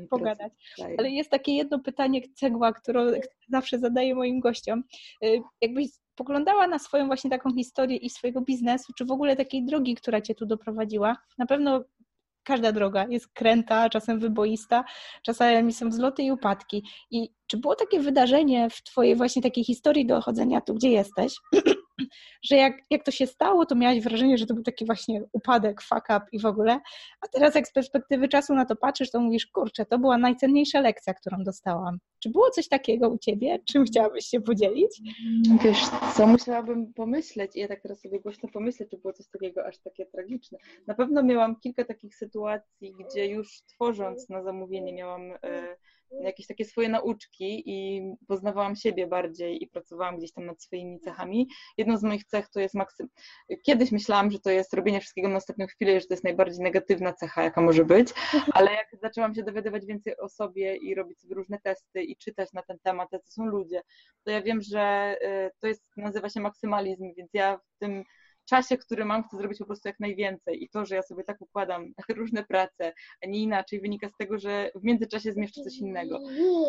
pogadać. 0.10 0.54
Ale 0.98 1.10
jest 1.10 1.30
takie 1.30 1.56
jedno 1.56 1.80
pytanie, 1.80 2.22
cegła, 2.36 2.74
które 2.74 3.20
zawsze 3.50 3.80
zadaję 3.80 4.16
moim 4.16 4.40
gościom. 4.40 4.84
Y, 5.26 5.42
jakbyś 5.62 5.88
spoglądała 6.20 6.68
na 6.68 6.80
swoją 6.80 7.08
właśnie 7.08 7.30
taką 7.30 7.54
historię 7.54 7.98
i 7.98 8.10
swojego 8.10 8.42
biznesu, 8.42 8.94
czy 8.94 9.06
w 9.06 9.12
ogóle 9.12 9.36
takiej 9.36 9.66
drogi, 9.66 9.96
która 9.96 10.22
Cię 10.22 10.36
tu 10.36 10.46
doprowadziła, 10.46 11.18
na 11.38 11.46
pewno 11.46 11.84
każda 12.50 12.72
droga 12.72 13.06
jest 13.10 13.28
kręta, 13.28 13.90
czasem 13.90 14.20
wyboista, 14.20 14.84
czasami 15.24 15.74
są 15.74 15.90
wzloty 15.90 16.24
i 16.24 16.32
upadki. 16.32 16.84
I 17.12 17.30
czy 17.48 17.58
było 17.58 17.76
takie 17.76 18.00
wydarzenie 18.00 18.70
w 18.70 18.84
Twojej 18.84 19.16
właśnie 19.16 19.42
takiej 19.42 19.64
historii 19.64 20.06
dochodzenia 20.06 20.62
tu, 20.62 20.74
gdzie 20.74 20.90
jesteś, 20.90 21.36
że 22.44 22.56
jak, 22.56 22.74
jak 22.90 23.04
to 23.04 23.12
się 23.12 23.28
stało, 23.28 23.66
to 23.66 23.76
miałaś 23.76 24.00
wrażenie, 24.00 24.38
że 24.38 24.46
to 24.46 24.54
był 24.54 24.64
taki 24.64 24.86
właśnie 24.86 25.24
upadek, 25.32 25.82
fuck 25.82 26.06
up 26.10 26.22
i 26.32 26.40
w 26.40 26.46
ogóle, 26.46 26.80
a 27.22 27.28
teraz 27.28 27.56
jak 27.56 27.68
z 27.68 27.74
perspektywy 27.74 28.28
czasu 28.28 28.56
na 28.56 28.66
to 28.66 28.76
patrzysz, 28.76 29.12
to 29.12 29.20
mówisz, 29.20 29.48
kurczę, 29.48 29.86
to 29.86 30.00
była 30.00 30.18
najcenniejsza 30.18 30.82
lekcja, 30.82 31.14
którą 31.14 31.44
dostałam. 31.44 31.98
Czy 32.20 32.30
było 32.30 32.50
coś 32.50 32.68
takiego 32.68 33.10
u 33.10 33.18
Ciebie? 33.18 33.60
Czym 33.66 33.86
chciałabyś 33.86 34.26
się 34.26 34.42
podzielić? 34.42 35.02
Wiesz, 35.64 35.82
co 36.16 36.28
musiałabym 36.28 36.94
pomyśleć 36.94 37.56
i 37.56 37.60
ja 37.60 37.68
tak 37.68 37.82
teraz 37.82 38.02
sobie 38.02 38.20
głośno 38.20 38.50
pomyślę, 38.50 38.86
czy 38.86 38.98
było 38.98 39.14
coś 39.14 39.28
takiego 39.28 39.66
aż 39.66 39.78
takie 39.78 40.06
tragiczne. 40.06 40.58
Na 40.88 40.94
pewno 40.94 41.24
miałam 41.24 41.56
kilka 41.60 41.86
takich 41.86 42.16
sytuacji, 42.16 42.94
gdzie 43.00 43.26
już 43.26 43.62
tworząc 43.66 44.30
na 44.30 44.44
zamówienie 44.44 44.94
miałam... 44.94 45.32
E, 45.44 45.78
jakieś 46.12 46.48
takie 46.48 46.66
swoje 46.66 46.90
nauczki 46.90 47.64
i 47.66 48.02
poznawałam 48.28 48.76
siebie 48.76 49.08
bardziej 49.08 49.64
i 49.64 49.68
pracowałam 49.68 50.18
gdzieś 50.18 50.34
tam 50.34 50.46
nad 50.46 50.64
swoimi 50.64 51.00
cechami. 51.00 51.48
Jedną 51.78 51.98
z 51.98 52.04
moich 52.04 52.26
cech 52.26 52.50
to 52.50 52.60
jest 52.60 52.76
maksym. 52.76 53.08
Kiedyś 53.64 53.92
myślałam, 53.92 54.32
że 54.32 54.40
to 54.40 54.50
jest 54.50 54.74
robienie 54.74 55.00
wszystkiego 55.00 55.30
na 55.30 55.38
ostatnią 55.38 55.68
chwilę, 55.68 56.00
że 56.00 56.08
to 56.08 56.14
jest 56.14 56.24
najbardziej 56.24 56.64
negatywna 56.64 57.14
cecha, 57.14 57.44
jaka 57.44 57.62
może 57.62 57.86
być, 57.86 58.10
ale 58.54 58.74
jak 58.74 58.88
zaczęłam 59.02 59.36
się 59.36 59.44
dowiadywać 59.44 59.86
więcej 59.86 60.18
o 60.18 60.30
sobie 60.30 60.76
i 60.76 60.96
robić 60.96 61.22
sobie 61.22 61.36
różne 61.36 61.60
testy 61.64 62.04
i 62.04 62.18
czytać 62.18 62.54
na 62.54 62.62
ten 62.62 62.80
temat, 62.80 63.10
to 63.12 63.20
są 63.26 63.46
ludzie, 63.46 63.82
to 64.24 64.32
ja 64.32 64.42
wiem, 64.42 64.62
że 64.62 65.16
y, 65.48 65.52
to 65.60 65.68
jest, 65.68 65.84
nazywa 65.98 66.30
się 66.30 66.40
maksymalizm, 66.40 67.14
więc 67.18 67.30
ja 67.34 67.58
w 67.58 67.80
tym 67.80 68.04
czasie, 68.50 68.78
który 68.78 69.06
mam, 69.06 69.24
chcę 69.24 69.38
zrobić 69.38 69.60
po 69.60 69.66
prostu 69.66 69.88
jak 69.88 70.00
najwięcej. 70.00 70.64
I 70.64 70.70
to, 70.70 70.86
że 70.86 70.96
ja 70.96 71.02
sobie 71.02 71.24
tak 71.24 71.42
układam 71.42 71.94
różne 72.18 72.44
prace, 72.44 72.94
a 73.24 73.28
nie 73.28 73.40
inaczej, 73.40 73.82
wynika 73.82 74.10
z 74.10 74.18
tego, 74.18 74.40
że 74.40 74.72
w 74.76 74.84
międzyczasie 74.84 75.32
zmieszczę 75.32 75.62
coś 75.62 75.78
innego. 75.78 76.20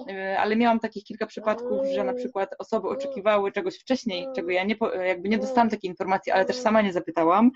E, 0.09 0.39
ale 0.39 0.57
miałam 0.57 0.81
takich 0.81 1.05
kilka 1.05 1.27
przypadków, 1.27 1.87
że 1.95 2.05
na 2.05 2.15
przykład 2.15 2.51
osoby 2.59 2.89
oczekiwały 2.89 3.53
czegoś 3.53 3.79
wcześniej, 3.79 4.27
czego 4.37 4.51
ja 4.51 4.65
nie, 4.65 4.77
jakby 5.07 5.29
nie 5.29 5.39
dostałam 5.39 5.71
takiej 5.71 5.91
informacji, 5.91 6.33
ale 6.33 6.45
też 6.45 6.57
sama 6.57 6.83
nie 6.83 6.93
zapytałam. 6.93 7.51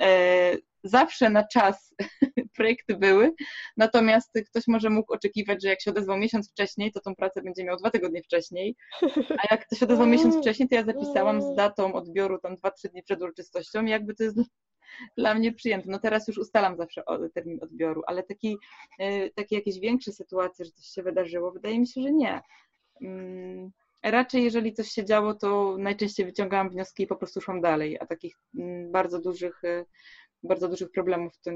E, 0.00 0.56
zawsze 0.84 1.30
na 1.30 1.44
czas 1.44 1.94
projekty 2.56 2.96
były, 2.96 3.32
natomiast 3.76 4.38
ktoś 4.50 4.66
może 4.66 4.90
mógł 4.90 5.12
oczekiwać, 5.12 5.62
że 5.62 5.68
jak 5.68 5.82
się 5.82 5.90
odezwał 5.90 6.18
miesiąc 6.18 6.50
wcześniej, 6.50 6.92
to 6.92 7.00
tą 7.00 7.14
pracę 7.14 7.42
będzie 7.42 7.64
miał 7.64 7.76
dwa 7.76 7.90
tygodnie 7.90 8.22
wcześniej, 8.22 8.76
a 9.38 9.46
jak 9.50 9.66
ktoś 9.66 9.82
odezwał 9.82 10.06
miesiąc 10.06 10.36
wcześniej, 10.42 10.68
to 10.68 10.74
ja 10.74 10.84
zapisałam 10.84 11.42
z 11.42 11.54
datą 11.54 11.94
odbioru 11.94 12.38
tam 12.38 12.56
dwa, 12.56 12.70
trzy 12.70 12.88
dni 12.88 13.02
przed 13.02 13.22
uroczystością 13.22 13.84
i 13.84 13.90
jakby 13.90 14.14
to 14.14 14.24
jest 14.24 14.36
dla 15.18 15.34
mnie 15.34 15.52
przyjęte. 15.52 15.90
No 15.90 15.98
teraz 15.98 16.28
już 16.28 16.38
ustalam 16.38 16.76
zawsze 16.76 17.02
termin 17.34 17.58
odbioru, 17.62 18.02
ale 18.06 18.22
taki, 18.22 18.56
e, 18.98 19.30
takie 19.30 19.56
jakieś 19.56 19.78
większe 19.78 20.12
sytuacje, 20.12 20.64
że 20.64 20.70
coś 20.70 20.86
się 20.86 21.02
wydarzyło, 21.02 21.52
wydaje 21.52 21.80
mi 21.80 21.88
się, 21.88 22.02
że 22.02 22.12
nie. 22.12 22.40
Mm, 23.02 23.70
raczej 24.02 24.44
jeżeli 24.44 24.72
coś 24.72 24.88
się 24.88 25.04
działo, 25.04 25.34
to 25.34 25.76
najczęściej 25.78 26.26
wyciągałam 26.26 26.70
wnioski 26.70 27.02
i 27.02 27.06
po 27.06 27.16
prostu 27.16 27.40
szłam 27.40 27.60
dalej, 27.60 27.98
a 28.00 28.06
takich 28.06 28.36
mm, 28.58 28.92
bardzo 28.92 29.20
dużych, 29.20 29.64
e, 29.64 29.84
bardzo 30.42 30.68
dużych 30.68 30.90
problemów 30.90 31.32
to 31.38 31.50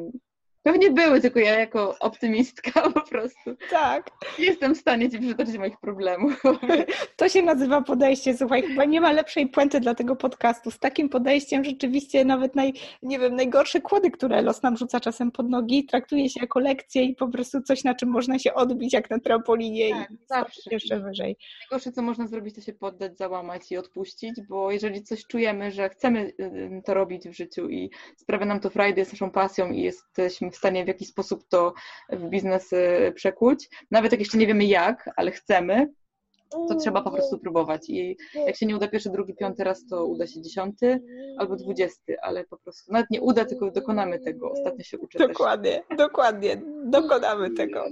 Pewnie 0.63 0.91
były, 0.91 1.21
tylko 1.21 1.39
ja 1.41 1.59
jako 1.59 1.97
optymistka 2.01 2.83
po 2.91 3.01
prostu. 3.01 3.57
Tak. 3.71 4.11
Nie 4.39 4.45
jestem 4.45 4.75
w 4.75 4.79
stanie 4.79 5.11
ci 5.11 5.19
przytoczyć 5.19 5.59
moich 5.59 5.81
problemów. 5.81 6.43
To 7.17 7.29
się 7.29 7.43
nazywa 7.43 7.83
podejście. 7.83 8.37
Słuchaj, 8.37 8.63
chyba 8.63 8.85
nie 8.85 9.01
ma 9.01 9.13
lepszej 9.13 9.49
puenty 9.49 9.81
dla 9.81 9.95
tego 9.95 10.17
podcastu. 10.17 10.71
Z 10.71 10.79
takim 10.79 11.09
podejściem 11.09 11.65
rzeczywiście 11.65 12.25
nawet 12.25 12.55
naj, 12.55 12.73
nie 13.03 13.19
wiem, 13.19 13.37
najgorsze 13.37 13.81
kłody, 13.81 14.11
które 14.11 14.43
los 14.43 14.63
nam 14.63 14.77
rzuca 14.77 15.01
czasem 15.01 15.31
pod 15.31 15.51
nogi, 15.51 15.85
traktuje 15.85 16.29
się 16.29 16.41
jako 16.41 16.61
lekcję 16.61 17.05
i 17.05 17.15
po 17.15 17.29
prostu 17.29 17.63
coś, 17.63 17.85
na 17.85 17.95
czym 17.95 18.09
można 18.09 18.39
się 18.39 18.55
odbić 18.55 18.93
jak 18.93 19.11
na 19.11 19.19
trampolinie 19.19 19.91
tak, 19.91 20.11
i 20.11 20.17
zawsze 20.27 20.71
jeszcze 20.71 21.01
wyżej. 21.01 21.37
Najgorsze, 21.61 21.93
co 21.93 22.03
można 22.03 22.27
zrobić, 22.27 22.55
to 22.55 22.61
się 22.61 22.73
poddać, 22.73 23.19
załamać 23.19 23.73
i 23.73 23.77
odpuścić, 23.77 24.33
bo 24.49 24.71
jeżeli 24.71 25.03
coś 25.03 25.27
czujemy, 25.27 25.71
że 25.71 25.89
chcemy 25.89 26.33
to 26.85 26.95
robić 26.95 27.29
w 27.29 27.33
życiu 27.33 27.69
i 27.69 27.91
sprawia 28.17 28.47
nam 28.47 28.61
to 28.61 28.71
frajdę, 28.71 29.01
jest 29.01 29.13
naszą 29.13 29.31
pasją 29.31 29.73
i 29.73 29.83
jesteśmy 29.83 30.50
w 30.51 30.57
stanie 30.57 30.85
w 30.85 30.89
jakiś 30.89 31.09
sposób 31.09 31.49
to 31.49 31.75
w 32.09 32.29
biznes 32.29 32.73
y, 32.73 33.13
przekuć, 33.15 33.69
nawet 33.91 34.13
jak 34.13 34.21
jeszcze 34.21 34.39
nie 34.39 34.47
wiemy 34.47 34.65
jak, 34.65 35.11
ale 35.17 35.31
chcemy, 35.31 35.89
to 36.51 36.75
trzeba 36.75 37.03
po 37.03 37.11
prostu 37.11 37.39
próbować. 37.39 37.83
I 37.89 38.17
jak 38.47 38.57
się 38.57 38.67
nie 38.67 38.77
uda 38.77 38.89
pierwszy, 38.89 39.11
drugi, 39.11 39.35
piąty 39.35 39.65
raz, 39.65 39.87
to 39.87 40.07
uda 40.07 40.27
się 40.27 40.43
dziesiąty 40.43 41.03
albo 41.39 41.57
dwudziesty, 41.57 42.21
ale 42.23 42.45
po 42.45 42.57
prostu 42.57 42.93
nawet 42.93 43.11
nie 43.11 43.21
uda, 43.21 43.45
tylko 43.45 43.71
dokonamy 43.71 44.19
tego. 44.19 44.51
Ostatnio 44.53 44.85
się 44.85 44.99
uczę 44.99 45.19
Dokładnie, 45.19 45.83
też. 45.89 45.99
dokładnie. 45.99 46.63
Dokonamy 46.85 47.51
tego. 47.51 47.85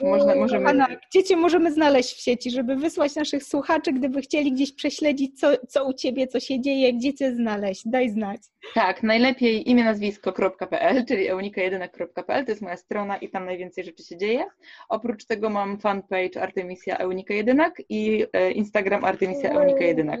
Można, 0.00 0.34
możemy... 0.34 0.68
Anna, 0.68 0.86
gdzie 1.10 1.24
Cię 1.24 1.36
możemy 1.36 1.72
znaleźć 1.72 2.14
w 2.14 2.20
sieci, 2.20 2.50
żeby 2.50 2.76
wysłać 2.76 3.14
naszych 3.14 3.44
słuchaczy, 3.44 3.92
gdyby 3.92 4.20
chcieli 4.20 4.52
gdzieś 4.52 4.72
prześledzić, 4.72 5.40
co, 5.40 5.48
co 5.68 5.84
u 5.84 5.92
Ciebie, 5.92 6.26
co 6.26 6.40
się 6.40 6.60
dzieje, 6.60 6.92
gdzie 6.92 7.14
Cię 7.14 7.34
znaleźć? 7.34 7.82
Daj 7.86 8.10
znać. 8.10 8.40
Tak, 8.74 9.02
najlepiej 9.02 9.70
imię, 9.70 9.84
nazwisko.pl, 9.84 11.04
czyli 11.08 11.30
eunika1.pl, 11.30 12.44
to 12.44 12.50
jest 12.50 12.62
moja 12.62 12.76
strona 12.76 13.16
i 13.16 13.28
tam 13.30 13.44
najwięcej 13.44 13.84
rzeczy 13.84 14.04
się 14.04 14.16
dzieje. 14.16 14.44
Oprócz 14.88 15.24
tego 15.24 15.50
mam 15.50 15.78
fanpage 15.78 16.42
Artemisia 16.42 16.98
Eunika 16.98 17.34
Jedynak 17.34 17.82
i 17.88 17.93
e, 18.32 18.50
Instagram 18.50 19.04
Artemisia 19.04 19.50
Eunika 19.50 19.84
Jedynak. 19.84 20.20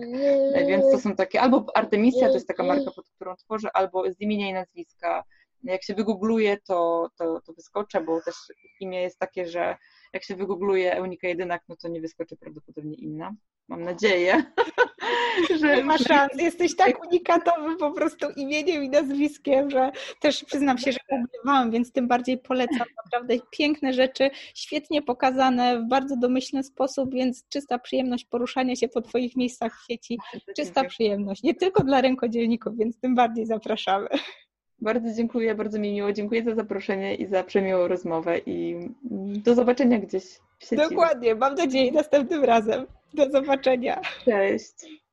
E, 0.54 0.66
więc 0.66 0.84
to 0.90 0.98
są 0.98 1.14
takie, 1.16 1.40
albo 1.40 1.66
Artemisia 1.74 2.28
to 2.28 2.34
jest 2.34 2.48
taka 2.48 2.62
marka, 2.62 2.90
pod 2.96 3.10
którą 3.10 3.36
tworzę, 3.36 3.68
albo 3.74 4.12
z 4.12 4.20
imienia 4.20 4.48
i 4.48 4.52
nazwiska. 4.52 5.24
Jak 5.64 5.84
się 5.84 5.94
wygoogluje, 5.94 6.56
to, 6.66 7.08
to, 7.18 7.40
to 7.40 7.52
wyskoczę, 7.52 8.00
bo 8.00 8.20
też 8.20 8.34
imię 8.80 9.02
jest 9.02 9.18
takie, 9.18 9.46
że 9.46 9.76
jak 10.12 10.24
się 10.24 10.36
wygoogluje 10.36 10.94
Eunika 10.96 11.28
Jedynak, 11.28 11.62
no 11.68 11.76
to 11.76 11.88
nie 11.88 12.00
wyskoczy 12.00 12.36
prawdopodobnie 12.36 12.96
inna. 12.96 13.34
Mam 13.68 13.82
nadzieję. 13.82 14.44
że 15.60 15.76
nie 15.76 15.84
ma 15.84 15.98
szans. 15.98 16.32
Jesteś 16.42 16.76
tak 16.76 17.06
unikatowy 17.06 17.76
po 17.76 17.90
prostu 17.90 18.26
imieniem 18.36 18.84
i 18.84 18.88
nazwiskiem, 18.88 19.70
że 19.70 19.92
też 20.20 20.44
przyznam 20.44 20.78
się, 20.78 20.92
że 20.92 20.98
googlowałam, 21.10 21.70
więc 21.70 21.92
tym 21.92 22.08
bardziej 22.08 22.38
polecam. 22.38 22.86
Naprawdę 23.04 23.34
piękne 23.50 23.92
rzeczy, 23.92 24.30
świetnie 24.54 25.02
pokazane 25.02 25.80
w 25.80 25.88
bardzo 25.88 26.16
domyślny 26.16 26.62
sposób, 26.62 27.14
więc 27.14 27.48
czysta 27.48 27.78
przyjemność 27.78 28.24
poruszania 28.24 28.76
się 28.76 28.88
po 28.88 29.02
Twoich 29.02 29.36
miejscach 29.36 29.80
w 29.82 29.86
sieci. 29.86 30.18
Czysta 30.56 30.84
przyjemność. 30.84 31.42
Nie 31.42 31.54
tylko 31.54 31.84
dla 31.84 32.00
rękodzielników, 32.00 32.78
więc 32.78 33.00
tym 33.00 33.14
bardziej 33.14 33.46
zapraszamy. 33.46 34.08
Bardzo 34.84 35.12
dziękuję, 35.12 35.54
bardzo 35.54 35.78
mi 35.78 35.92
miło. 35.92 36.12
Dziękuję 36.12 36.44
za 36.44 36.54
zaproszenie 36.54 37.14
i 37.14 37.26
za 37.26 37.44
przemiłą 37.44 37.88
rozmowę 37.88 38.38
i 38.38 38.88
do 39.44 39.54
zobaczenia 39.54 39.98
gdzieś 39.98 40.24
w 40.58 40.64
sieci. 40.64 40.76
Dokładnie, 40.76 41.34
mam 41.34 41.54
nadzieję 41.54 41.92
następnym 41.92 42.44
razem. 42.44 42.86
Do 43.14 43.30
zobaczenia. 43.30 44.00
Cześć. 44.24 45.03